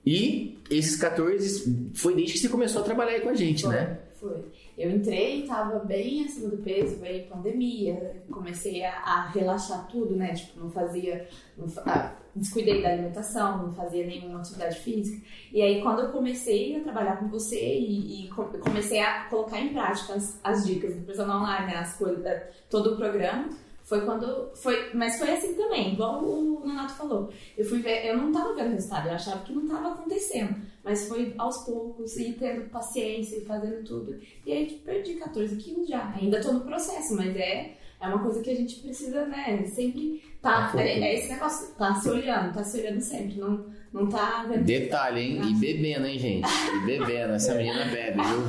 [0.06, 3.74] E esses 14 foi desde que você começou a trabalhar aí com a gente, Foi,
[3.74, 3.98] né?
[4.20, 4.38] foi.
[4.78, 10.34] Eu entrei, tava bem acima do peso, veio pandemia, comecei a, a relaxar tudo, né?
[10.34, 11.28] Tipo, não fazia.
[11.58, 15.24] Não, ah, descuidei da alimentação, não fazia nenhuma atividade física.
[15.52, 19.60] E aí, quando eu comecei a trabalhar com você e, e co- comecei a colocar
[19.62, 23.50] em prática as, as dicas do personal online, né, as coisas, eh, todo o programa,
[23.84, 24.52] foi quando.
[24.56, 27.30] Foi, mas foi assim também, igual o Nonato falou.
[27.58, 30.56] Eu fui ver, eu não tava vendo resultado, eu achava que não tava acontecendo.
[30.84, 34.20] Mas foi aos poucos, e tendo paciência e fazendo tudo.
[34.46, 36.14] E aí tipo, perdi 14 quilos já.
[36.16, 39.66] Ainda tô no processo, mas é, é uma coisa que a gente precisa, né?
[39.66, 40.70] Sempre tá.
[40.72, 43.38] Tá É, é esse negócio, tá se olhando, tá se olhando sempre.
[43.38, 44.64] Não, não tá vendo.
[44.64, 45.42] Detalhe, hein?
[45.50, 46.48] E bebendo, hein, gente?
[46.48, 47.34] E bebendo.
[47.34, 48.44] Essa menina bebe, viu?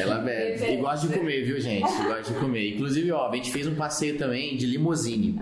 [0.00, 0.58] Ela bebe.
[0.60, 0.72] Bebe.
[0.72, 1.82] E gosta de comer, viu, gente?
[2.02, 2.74] Gosta de comer.
[2.74, 5.40] Inclusive, ó, a gente fez um passeio também de limousine.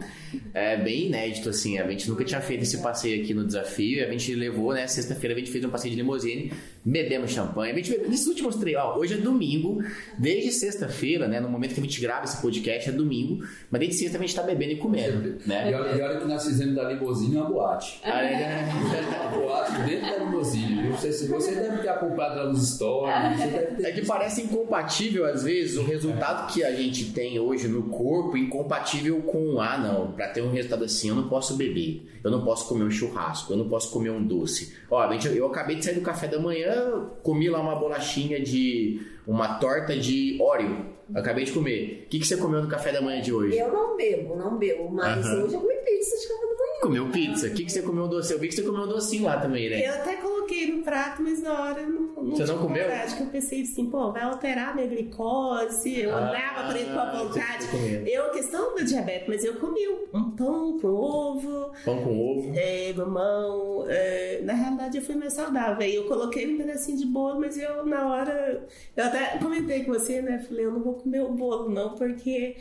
[0.52, 1.78] É bem inédito, assim.
[1.78, 4.06] A gente nunca tinha feito esse passeio aqui no desafio.
[4.06, 4.86] A gente levou, né?
[4.86, 6.52] Sexta-feira a gente fez um passeio de limousine.
[6.84, 7.72] Bebemos champanhe.
[7.72, 8.76] A gente bebeu nesses últimos três.
[8.76, 9.82] Ó, hoje é domingo.
[10.18, 11.40] Desde sexta-feira, né?
[11.40, 13.42] No momento que a gente grava esse podcast, é domingo.
[13.70, 15.74] Mas desde sexta a gente tá bebendo e comendo, E né?
[15.74, 18.00] olha, e olha que nós fizemos da limusine uma boate.
[18.04, 18.68] Aí, né?
[19.40, 20.88] Boate dentro da limusine.
[20.90, 23.40] Você, você deve ter acompanhado lá nos stories.
[23.40, 27.38] Você deve ter É que parece incompatível, às vezes, o resultado que a gente tem
[27.38, 31.56] hoje no corpo, incompatível com, ah, não, pra ter um resultado assim, eu não posso
[31.56, 34.74] beber, eu não posso comer um churrasco, eu não posso comer um doce.
[34.90, 39.00] Ó, gente, eu acabei de sair do café da manhã, comi lá uma bolachinha de.
[39.26, 40.98] uma torta de Oreo.
[41.14, 42.04] Acabei de comer.
[42.06, 43.56] O que, que você comeu no café da manhã de hoje?
[43.56, 45.44] Eu não bebo, não bebo, mas Aham.
[45.44, 46.57] hoje eu comi pizza de café da manhã.
[46.80, 47.48] Comeu pizza.
[47.48, 48.32] O que, que você comeu doce?
[48.32, 49.84] Eu vi que você comeu um docinho lá também, né?
[49.86, 52.84] Eu até coloquei no prato, mas na hora eu não, não Você não comeu?
[52.84, 56.92] coragem, que eu pensei assim, pô, vai alterar minha glicose, eu Ah, andava por isso
[56.92, 57.66] com a vontade.
[58.06, 59.80] Eu, questão do diabetes, mas eu comi
[60.14, 62.52] um pão com ovo, Pão com ovo.
[62.56, 63.84] é, mamão.
[63.88, 65.78] é, na realidade, eu fui mais saudável.
[65.80, 68.66] Aí eu coloquei um pedacinho de bolo, mas eu, na hora.
[68.96, 70.38] Eu até comentei com você, né?
[70.48, 72.56] Falei, eu não vou comer o bolo, não, porque.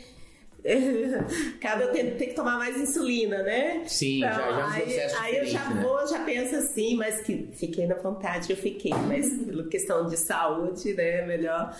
[1.60, 3.82] Cada eu tenho, tenho que tomar mais insulina, né?
[3.86, 5.82] Sim, já, já é um aí, aí eu já né?
[5.82, 10.16] vou, já penso assim, mas que fiquei na vontade, eu fiquei, mas pela questão de
[10.16, 11.24] saúde, né?
[11.26, 11.76] Melhor.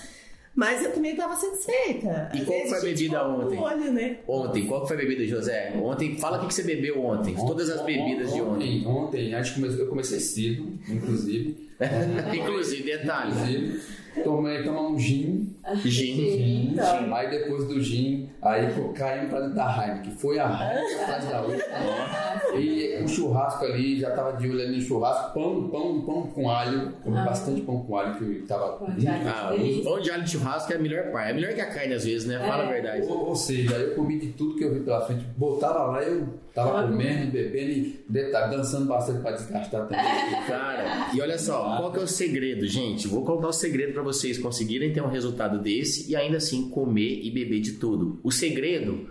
[0.54, 2.30] Mas eu também estava satisfeita.
[2.34, 3.58] E Às qual foi a bebida ontem?
[3.58, 4.18] Olho, né?
[4.26, 5.72] Ontem, qual que foi a bebida, José?
[5.80, 7.34] Ontem, fala o que que você bebeu ontem.
[7.36, 8.84] Todas as bebidas de ontem.
[8.84, 11.68] Ontem, a gente come- eu comecei cedo, inclusive.
[12.36, 13.30] Inclusive, detalhe.
[13.30, 13.80] Inclusive,
[14.22, 15.54] tomei tomar um gin.
[15.76, 15.90] Gin.
[15.90, 17.14] Gin, Então.
[17.14, 20.12] Aí depois do gin, aí caímos pra dentro da Heineken.
[20.12, 22.58] Foi a Heineken atrás da outra.
[22.58, 25.32] E o churrasco ali, já tava de olho ali no churrasco.
[25.34, 26.92] Pão, pão, pão com alho.
[27.02, 27.24] Comi Ah.
[27.24, 28.72] bastante pão com alho, que tava...
[28.76, 29.22] Pão de alho.
[29.28, 31.30] Ah, o pão de alho de churrasco é a melhor parte.
[31.30, 32.38] É melhor que a carne às vezes, né?
[32.38, 33.06] Fala a verdade.
[33.06, 35.24] Ou, ou seja, eu comi de tudo que eu vi pela frente.
[35.36, 36.26] Botava lá, eu
[36.64, 40.46] tava comendo, bebendo e detalhe, dançando bastante pra desgastar também.
[40.46, 43.06] Cara, e olha só, qual que é o segredo, gente?
[43.08, 47.20] Vou contar o segredo pra vocês conseguirem ter um resultado desse e ainda assim comer
[47.22, 48.18] e beber de tudo.
[48.22, 49.08] O segredo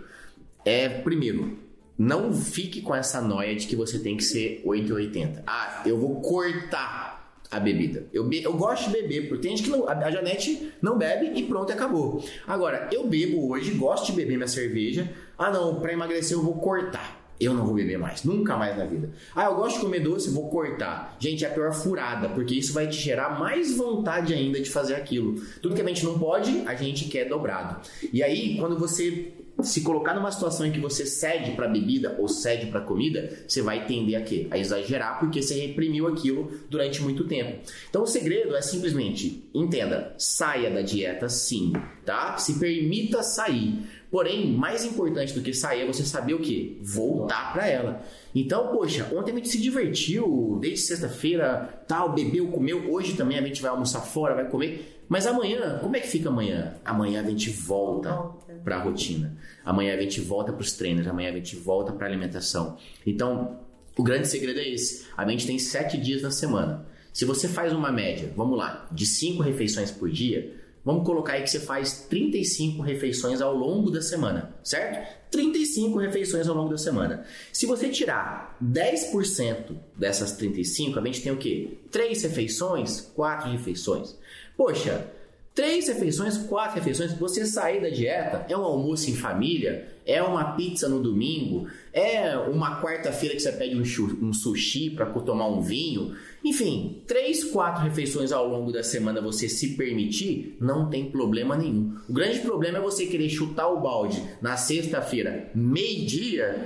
[0.64, 1.58] é, primeiro,
[1.96, 5.42] não fique com essa noia de que você tem que ser 880.
[5.46, 7.08] Ah, eu vou cortar
[7.50, 8.06] a bebida.
[8.12, 9.88] Eu, be- eu gosto de beber, porque tem gente que não.
[9.88, 12.22] A a Janete não bebe e pronto, acabou.
[12.46, 15.10] Agora, eu bebo hoje, gosto de beber minha cerveja.
[15.36, 17.17] Ah, não, pra emagrecer eu vou cortar.
[17.40, 19.10] Eu não vou beber mais, nunca mais na vida.
[19.34, 21.16] Ah, eu gosto de comer doce, vou cortar.
[21.20, 24.94] Gente, é a pior furada, porque isso vai te gerar mais vontade ainda de fazer
[24.94, 25.40] aquilo.
[25.62, 27.80] Tudo que a gente não pode, a gente quer dobrado.
[28.12, 29.32] E aí, quando você
[29.62, 33.60] se colocar numa situação em que você cede para bebida ou cede para comida, você
[33.60, 34.46] vai tender a quê?
[34.50, 37.58] A exagerar porque você reprimiu aquilo durante muito tempo.
[37.90, 41.72] Então o segredo é simplesmente entenda, saia da dieta sim,
[42.04, 42.36] tá?
[42.36, 43.82] Se permita sair.
[44.10, 46.78] Porém, mais importante do que sair é você saber o que?
[46.82, 48.02] Voltar para ela.
[48.34, 52.90] Então, poxa, ontem a gente se divertiu, desde sexta-feira, tal, bebeu, comeu.
[52.90, 55.02] Hoje também a gente vai almoçar fora, vai comer.
[55.08, 56.74] Mas amanhã, como é que fica amanhã?
[56.84, 58.54] Amanhã a gente volta Volta.
[58.64, 59.36] para a rotina.
[59.64, 62.76] Amanhã a gente volta para os treinos, amanhã a gente volta para alimentação.
[63.06, 63.58] Então,
[63.96, 65.06] o grande segredo é esse.
[65.16, 66.86] A gente tem sete dias na semana.
[67.12, 70.54] Se você faz uma média, vamos lá, de cinco refeições por dia,
[70.84, 75.18] vamos colocar aí que você faz 35 refeições ao longo da semana, certo?
[75.30, 77.24] 35 refeições ao longo da semana.
[77.52, 81.78] Se você tirar 10% dessas 35, a gente tem o quê?
[81.90, 84.16] Três refeições, quatro refeições.
[84.56, 85.12] Poxa,
[85.58, 90.52] Três refeições, quatro refeições, você sair da dieta é um almoço em família, é uma
[90.52, 96.16] pizza no domingo, é uma quarta-feira que você pede um, sushi para tomar um vinho.
[96.42, 101.94] Enfim, três, quatro refeições ao longo da semana você se permitir, não tem problema nenhum.
[102.08, 106.56] O grande problema é você querer chutar o balde na sexta-feira, meio-dia,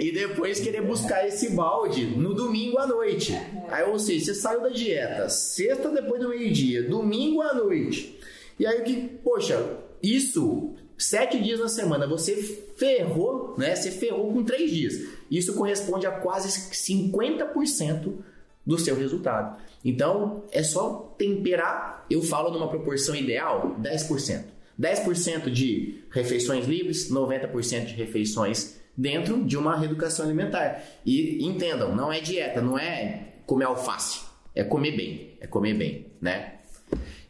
[0.00, 3.32] e depois querer buscar esse balde no domingo à noite.
[3.68, 8.18] Aí, ou seja, você saiu da dieta, sexta depois do meio-dia, domingo à noite.
[8.58, 12.36] E aí o que, poxa, isso, sete dias na semana, você
[12.76, 13.74] ferrou, né?
[13.74, 14.94] Você ferrou com três dias.
[15.30, 18.14] Isso corresponde a quase 50%
[18.66, 19.60] do seu resultado.
[19.84, 24.44] Então, é só temperar, eu falo numa proporção ideal, 10%.
[24.78, 30.82] 10% de refeições livres, 90% de refeições dentro de uma reeducação alimentar.
[31.04, 34.20] E entendam, não é dieta, não é comer alface,
[34.54, 36.59] é comer bem, é comer bem, né?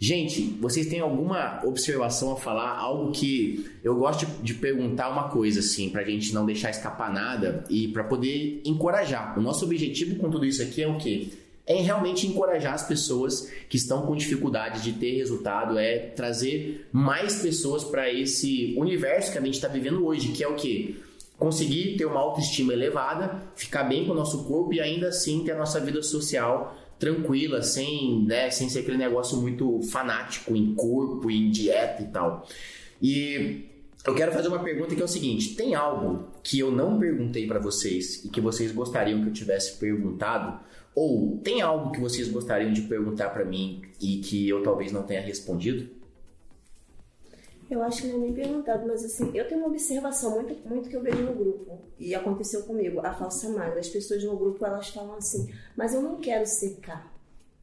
[0.03, 2.71] Gente, vocês têm alguma observação a falar?
[2.79, 7.65] Algo que eu gosto de, perguntar uma coisa, assim, pra gente não deixar escapar nada
[7.69, 9.39] e pra poder encorajar.
[9.39, 11.29] O nosso objetivo com tudo isso aqui é o quê?
[11.67, 17.43] É realmente encorajar as pessoas que estão com dificuldade de ter resultado, é trazer mais
[17.43, 20.95] pessoas para esse universo que a gente está vivendo hoje, que é o quê?
[21.39, 25.53] Conseguir ter uma autoestima elevada, ficar bem com o nosso corpo e ainda assim ter
[25.53, 31.31] a nossa vida social tranquila, sem, né, sem ser aquele negócio muito fanático em corpo,
[31.31, 32.47] em dieta e tal.
[33.03, 33.65] E
[34.07, 37.47] eu quero fazer uma pergunta que é o seguinte: tem algo que eu não perguntei
[37.47, 40.61] para vocês e que vocês gostariam que eu tivesse perguntado?
[40.95, 45.03] Ou tem algo que vocês gostariam de perguntar para mim e que eu talvez não
[45.03, 45.89] tenha respondido?
[47.71, 50.89] Eu acho que não é nem perguntado, mas assim, eu tenho uma observação muito, muito
[50.89, 53.79] que eu vejo no grupo, e aconteceu comigo, a falsa magra.
[53.79, 57.13] As pessoas no grupo, elas falam assim, mas eu não quero secar.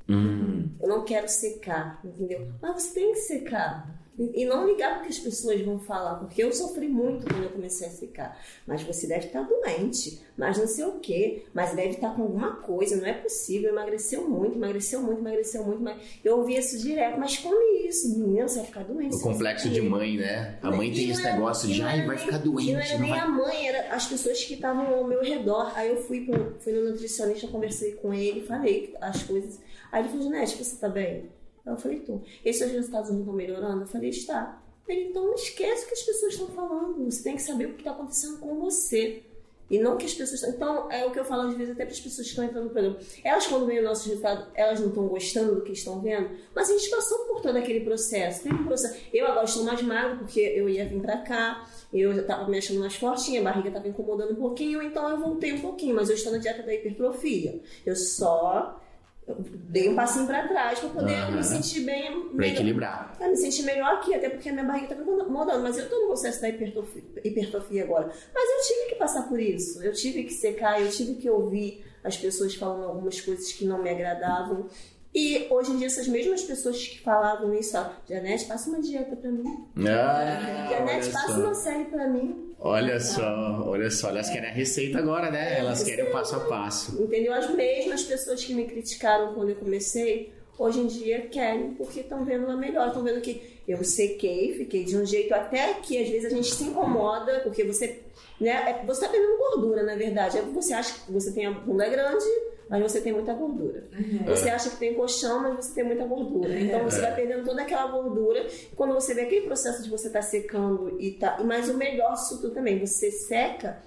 [0.10, 2.48] Hum, Eu não quero secar, entendeu?
[2.62, 4.00] Mas você tem que secar.
[4.20, 7.88] E não ligar porque as pessoas vão falar, porque eu sofri muito quando eu comecei
[7.88, 8.40] a secar.
[8.66, 12.56] Mas você deve estar doente, mas não sei o quê, mas deve estar com alguma
[12.56, 13.70] coisa, não é possível.
[13.70, 15.82] Emagreceu muito, emagreceu muito, emagreceu muito.
[15.84, 16.02] Mas...
[16.26, 19.16] Eu ouvia isso direto, mas come isso, menina, você vai ficar doente.
[19.16, 20.58] o complexo de mãe, né?
[20.64, 22.74] A mãe E tem esse era- negócio e de, não ai, vai ficar doente.
[22.74, 25.72] Não era nem vai- a mãe, era as pessoas que estavam ao meu redor.
[25.76, 29.60] Aí eu fui, pro, fui no nutricionista, conversei com ele, falei as coisas.
[29.92, 31.30] Aí ele falou, Janete, você tá bem?
[31.72, 32.22] Eu falei, tô.
[32.44, 33.84] Esses resultados não estão melhorando?
[33.84, 34.62] Eu falei, está.
[34.88, 37.04] Ele, então esquece o que as pessoas estão falando.
[37.06, 39.24] Você tem que saber o que está acontecendo com você.
[39.70, 40.44] E não que as pessoas.
[40.44, 42.66] Então, é o que eu falo às vezes até para as pessoas que estão entrando
[42.66, 42.98] no programa.
[43.24, 46.70] Elas, quando veem o nosso resultado, elas não estão gostando do que estão vendo, mas
[46.70, 48.44] a gente passou por todo aquele processo.
[48.44, 48.98] Tem um processo.
[49.14, 52.58] Eu agora estou mais magro porque eu ia vir para cá, eu já estava me
[52.58, 56.10] achando mais fortinha, a barriga estava incomodando um pouquinho, então eu voltei um pouquinho, mas
[56.10, 57.60] eu estou na dieta da hipertrofia.
[57.86, 58.82] Eu só
[59.28, 61.36] dei um passinho para trás para poder Aham.
[61.36, 62.12] me sentir bem.
[62.30, 62.54] Pra melhor.
[62.54, 63.18] equilibrar.
[63.20, 66.00] Eu me senti melhor aqui, até porque a minha barriga tá incomodando, mas eu tô
[66.02, 68.12] no processo da hipertrofia, hipertrofia agora.
[68.34, 71.84] Mas eu tive que passar por isso, eu tive que secar, eu tive que ouvir
[72.04, 74.68] as pessoas falando algumas coisas que não me agradavam.
[75.14, 79.16] E hoje em dia, essas mesmas pessoas que falavam isso, ó, Janete, passa uma dieta
[79.16, 79.66] pra mim.
[79.88, 81.40] Ah, Janete, passa só.
[81.40, 82.54] uma série pra mim.
[82.60, 85.60] Olha só, olha só, elas querem a receita agora, né?
[85.60, 87.02] Elas querem o passo a passo.
[87.02, 87.34] Entendeu?
[87.34, 92.26] As mesmas pessoas que me criticaram quando eu comecei, hoje em dia querem, porque estão
[92.26, 92.88] vendo uma melhor.
[92.88, 96.54] Estão vendo que eu sequei, fiquei de um jeito até que às vezes a gente
[96.54, 98.02] se incomoda, porque você.
[98.40, 100.38] Né, é- você está perdendo gordura, na verdade.
[100.38, 102.26] É Você acha que você tem a bunda grande,
[102.70, 103.84] mas você tem muita gordura.
[104.28, 106.60] Você acha que tem colchão, mas você tem muita gordura.
[106.60, 108.46] Então você vai perdendo toda aquela gordura.
[108.46, 111.38] E quando você vê aquele processo de você estar secando e tá.
[111.44, 113.82] Mas o melhor disso tudo também, você seca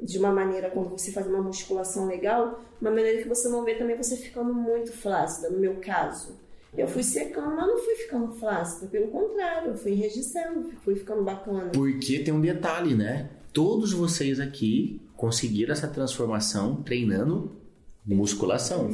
[0.00, 3.76] de uma maneira quando você faz uma musculação legal, uma maneira que você não vê
[3.76, 6.36] também você ficando muito flácida, no meu caso.
[6.76, 11.22] Eu fui secando, mas não fui ficando flácida, pelo contrário, eu fui enrijecendo, fui ficando
[11.22, 11.70] bacana.
[11.72, 13.28] Porque tem um detalhe, né?
[13.52, 17.52] Todos vocês aqui conseguiram essa transformação treinando
[18.04, 18.90] musculação,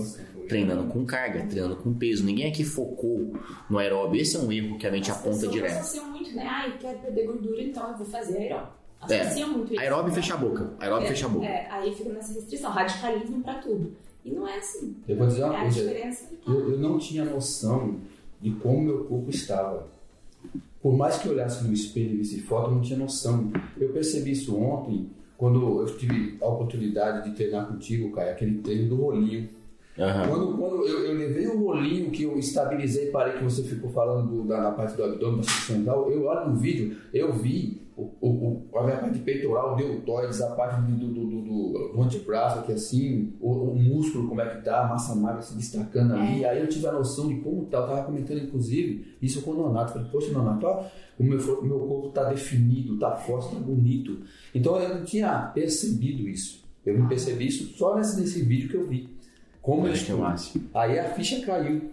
[0.49, 2.25] treinando com carga, treinando com peso.
[2.25, 3.33] Ninguém aqui focou
[3.71, 4.21] no aeróbio.
[4.21, 5.79] Esse é um erro que a gente As aponta pessoas direto.
[5.81, 6.47] associam muito, né?
[6.47, 8.73] Ai, quero perder gordura, então eu vou fazer aeróbico.
[9.01, 9.81] associa muito isso.
[9.81, 10.15] Aeróbio né?
[10.15, 10.73] fecha a boca.
[10.81, 11.47] Aeróbio É, fecha a boca.
[11.47, 13.93] É, aí fica nessa restrição, radicalismo pra tudo.
[14.25, 14.97] E não é assim.
[15.07, 15.81] Eu vou dizer É uma a coisa.
[15.81, 16.29] diferença.
[16.47, 17.97] Eu, eu não tinha noção
[18.41, 19.87] de como meu corpo estava.
[20.81, 23.51] Por mais que eu olhasse no espelho e visse foto, eu não tinha noção.
[23.79, 28.89] Eu percebi isso ontem, quando eu tive a oportunidade de treinar contigo, Caio, aquele treino
[28.89, 29.49] do rolinho.
[29.99, 30.29] Aham.
[30.29, 34.29] Quando, quando eu, eu levei o rolinho que eu estabilizei, parei que você ficou falando
[34.31, 38.29] do- da, na parte do abdômen, da tal, eu olho no vídeo, eu vi o,
[38.29, 42.73] o, a minha parte peitoral, o deltoides, a parte do, do, do, do, antebraço aqui
[42.73, 46.45] assim, o, o músculo como é que tá, a massa magra se destacando ali.
[46.45, 49.55] Aí eu tive a noção de como tá, eu tava comentando inclusive isso com o
[49.55, 49.95] Nonato.
[49.95, 50.85] Falei, poxa, Nonato, ó,
[51.19, 54.21] o meu, meu corpo tá definido, tá forte, tá bonito.
[54.55, 56.65] Então eu não tinha percebido isso.
[56.87, 59.09] Eu não percebi isso só nesse, nesse vídeo que eu vi.
[59.61, 60.63] Como eu Acho que é estou.
[60.73, 61.91] Aí a ficha caiu.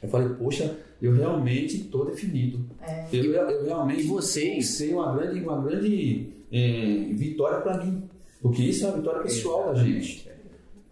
[0.00, 2.64] Eu falei, poxa, eu realmente estou definido.
[3.12, 4.70] Eu, eu realmente E vocês?
[4.70, 8.04] sei uma grande, uma grande eh, vitória para mim.
[8.40, 10.28] Porque isso é uma vitória pessoal da gente.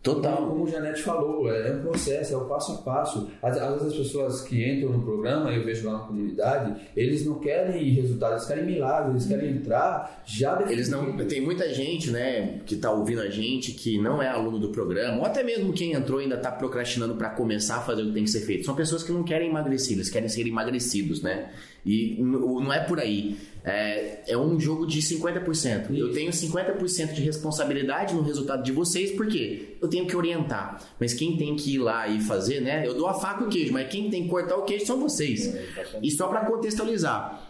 [0.02, 0.48] Total.
[0.48, 3.28] Como o Janete falou, é um processo, é o passo a passo.
[3.42, 7.38] Às, vezes as pessoas que entram no programa, eu vejo lá na comunidade, eles não
[7.38, 11.04] querem resultados, eles querem milagres, eles querem entrar já Eles não.
[11.04, 11.28] definido.
[11.28, 15.18] Tem muita gente, né, que tá ouvindo a gente, que não é aluno do programa,
[15.18, 18.24] ou até mesmo quem entrou ainda tá procrastinando para começar a fazer o que tem
[18.24, 18.64] que ser feito.
[18.64, 21.50] São pessoas que não querem emagrecer, eles querem ser emagrecidos, né?
[21.84, 23.36] E não é por aí.
[23.64, 25.94] É, é um jogo de 50%.
[25.94, 30.82] Eu tenho 50% de responsabilidade no resultado de vocês, porque eu tenho que orientar.
[30.98, 32.86] Mas quem tem que ir lá e fazer, né?
[32.86, 34.98] Eu dou a faca e o queijo, mas quem tem que cortar o queijo são
[35.00, 35.54] vocês.
[36.02, 37.40] E só para contextualizar,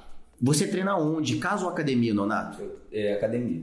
[0.41, 1.37] você treina onde?
[1.37, 2.63] Casa ou academia, Nonato?
[2.93, 3.63] É academia.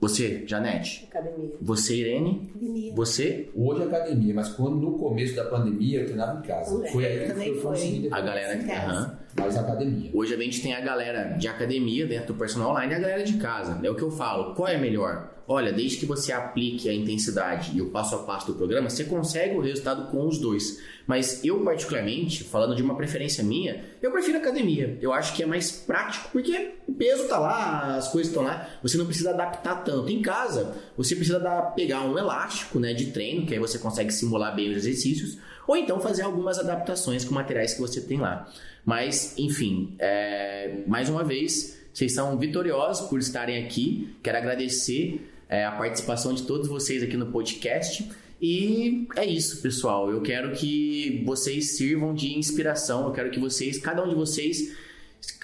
[0.00, 1.08] Você, Janete?
[1.10, 1.50] Academia.
[1.60, 2.48] Você, Irene?
[2.54, 2.94] Academia.
[2.94, 3.48] Você?
[3.52, 6.86] Hoje é academia, mas quando no começo da pandemia eu treinava em casa.
[6.92, 7.70] Foi aí que eu foi.
[7.70, 8.54] consegui A galera.
[8.54, 9.18] Em casa.
[9.36, 10.10] Mais academia.
[10.14, 13.22] Hoje a gente tem a galera de academia dentro do personal online e a galera
[13.22, 13.78] de casa.
[13.82, 14.54] É o que eu falo.
[14.54, 15.38] Qual é melhor?
[15.50, 19.04] Olha, desde que você aplique a intensidade e o passo a passo do programa, você
[19.04, 20.78] consegue o resultado com os dois.
[21.06, 24.98] Mas eu, particularmente, falando de uma preferência minha, eu prefiro academia.
[25.00, 28.68] Eu acho que é mais prático porque o peso tá lá, as coisas estão lá.
[28.82, 30.10] Você não precisa adaptar tanto.
[30.10, 34.12] Em casa, você precisa dar, pegar um elástico né, de treino, que aí você consegue
[34.12, 35.38] simular bem os exercícios,
[35.68, 38.50] ou então fazer algumas adaptações com materiais que você tem lá.
[38.86, 44.16] Mas, enfim, é, mais uma vez, vocês são vitoriosos por estarem aqui.
[44.22, 48.10] Quero agradecer é, a participação de todos vocês aqui no podcast.
[48.40, 50.10] E é isso, pessoal.
[50.10, 53.06] Eu quero que vocês sirvam de inspiração.
[53.06, 54.74] Eu quero que vocês, cada um de vocês,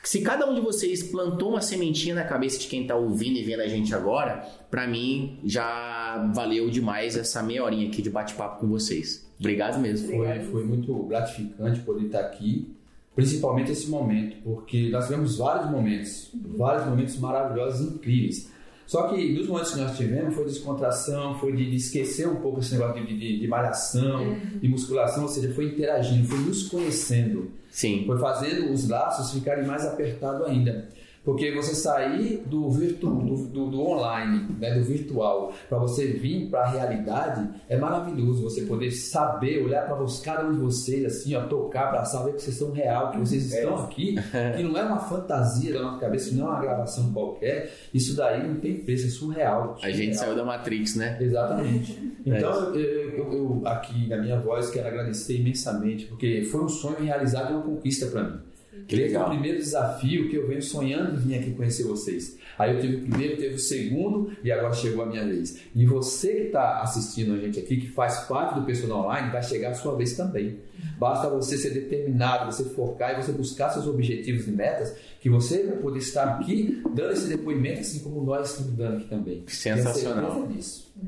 [0.03, 3.43] se cada um de vocês plantou uma sementinha na cabeça de quem tá ouvindo e
[3.43, 8.61] vendo a gente agora, pra mim já valeu demais essa meia horinha aqui de bate-papo
[8.61, 9.24] com vocês.
[9.39, 10.09] Obrigado mesmo.
[10.09, 12.75] Foi, foi muito gratificante poder estar aqui,
[13.15, 18.55] principalmente esse momento, porque nós tivemos vários momentos, vários momentos maravilhosos e incríveis.
[18.87, 22.61] Só que nos momentos que nós tivemos foi descontração, foi de, de esquecer um pouco
[22.61, 27.51] esse negócio de, de, de malhação, de musculação, ou seja, foi interagindo, foi nos conhecendo,
[27.71, 28.05] Sim.
[28.07, 30.89] foi fazendo os laços ficarem mais apertados ainda.
[31.25, 36.51] Porque você sair do, virtu, do, do, do online, né, do virtual, para você vir
[36.51, 38.43] para a realidade, é maravilhoso.
[38.43, 42.43] Você poder saber, olhar para cada um de vocês, assim, ó, tocar, para saber que
[42.43, 44.17] vocês são real, que vocês estão aqui,
[44.57, 47.73] que não é uma fantasia da nossa cabeça, não é uma gravação qualquer.
[47.95, 49.79] Isso daí não tem preço, é surreal.
[49.83, 50.25] A gente surreal.
[50.25, 51.17] saiu da Matrix, né?
[51.21, 52.15] Exatamente.
[52.27, 56.97] Então, eu, eu- eu, aqui na minha voz, quero agradecer imensamente, porque foi um sonho
[57.05, 58.39] realizado e uma conquista para mim.
[58.87, 59.27] Que Esse legal.
[59.27, 62.37] foi o primeiro desafio que eu venho sonhando em vir aqui conhecer vocês.
[62.59, 65.61] Aí eu tive o primeiro, teve o segundo e agora chegou a minha vez.
[65.75, 69.43] E você que está assistindo a gente aqui, que faz parte do personal online, vai
[69.43, 70.59] chegar a sua vez também.
[70.99, 75.65] Basta você ser determinado, você focar e você buscar seus objetivos e metas, que você
[75.65, 79.43] vai poder estar aqui dando esse depoimento, assim como nós estamos dando aqui também.
[79.49, 80.49] Sensacional.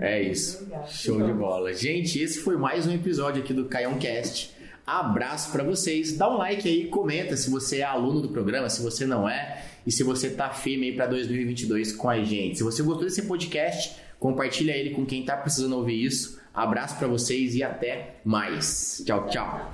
[0.00, 0.66] É isso.
[0.88, 1.72] Show de bola.
[1.72, 4.55] Gente, esse foi mais um episódio aqui do Caião Cast.
[4.86, 6.16] Abraço pra vocês.
[6.16, 9.64] Dá um like aí, comenta se você é aluno do programa, se você não é,
[9.84, 12.58] e se você tá firme aí pra 2022 com a gente.
[12.58, 16.40] Se você gostou desse podcast, compartilha ele com quem tá precisando ouvir isso.
[16.54, 19.02] Abraço pra vocês e até mais.
[19.04, 19.72] Tchau, tchau.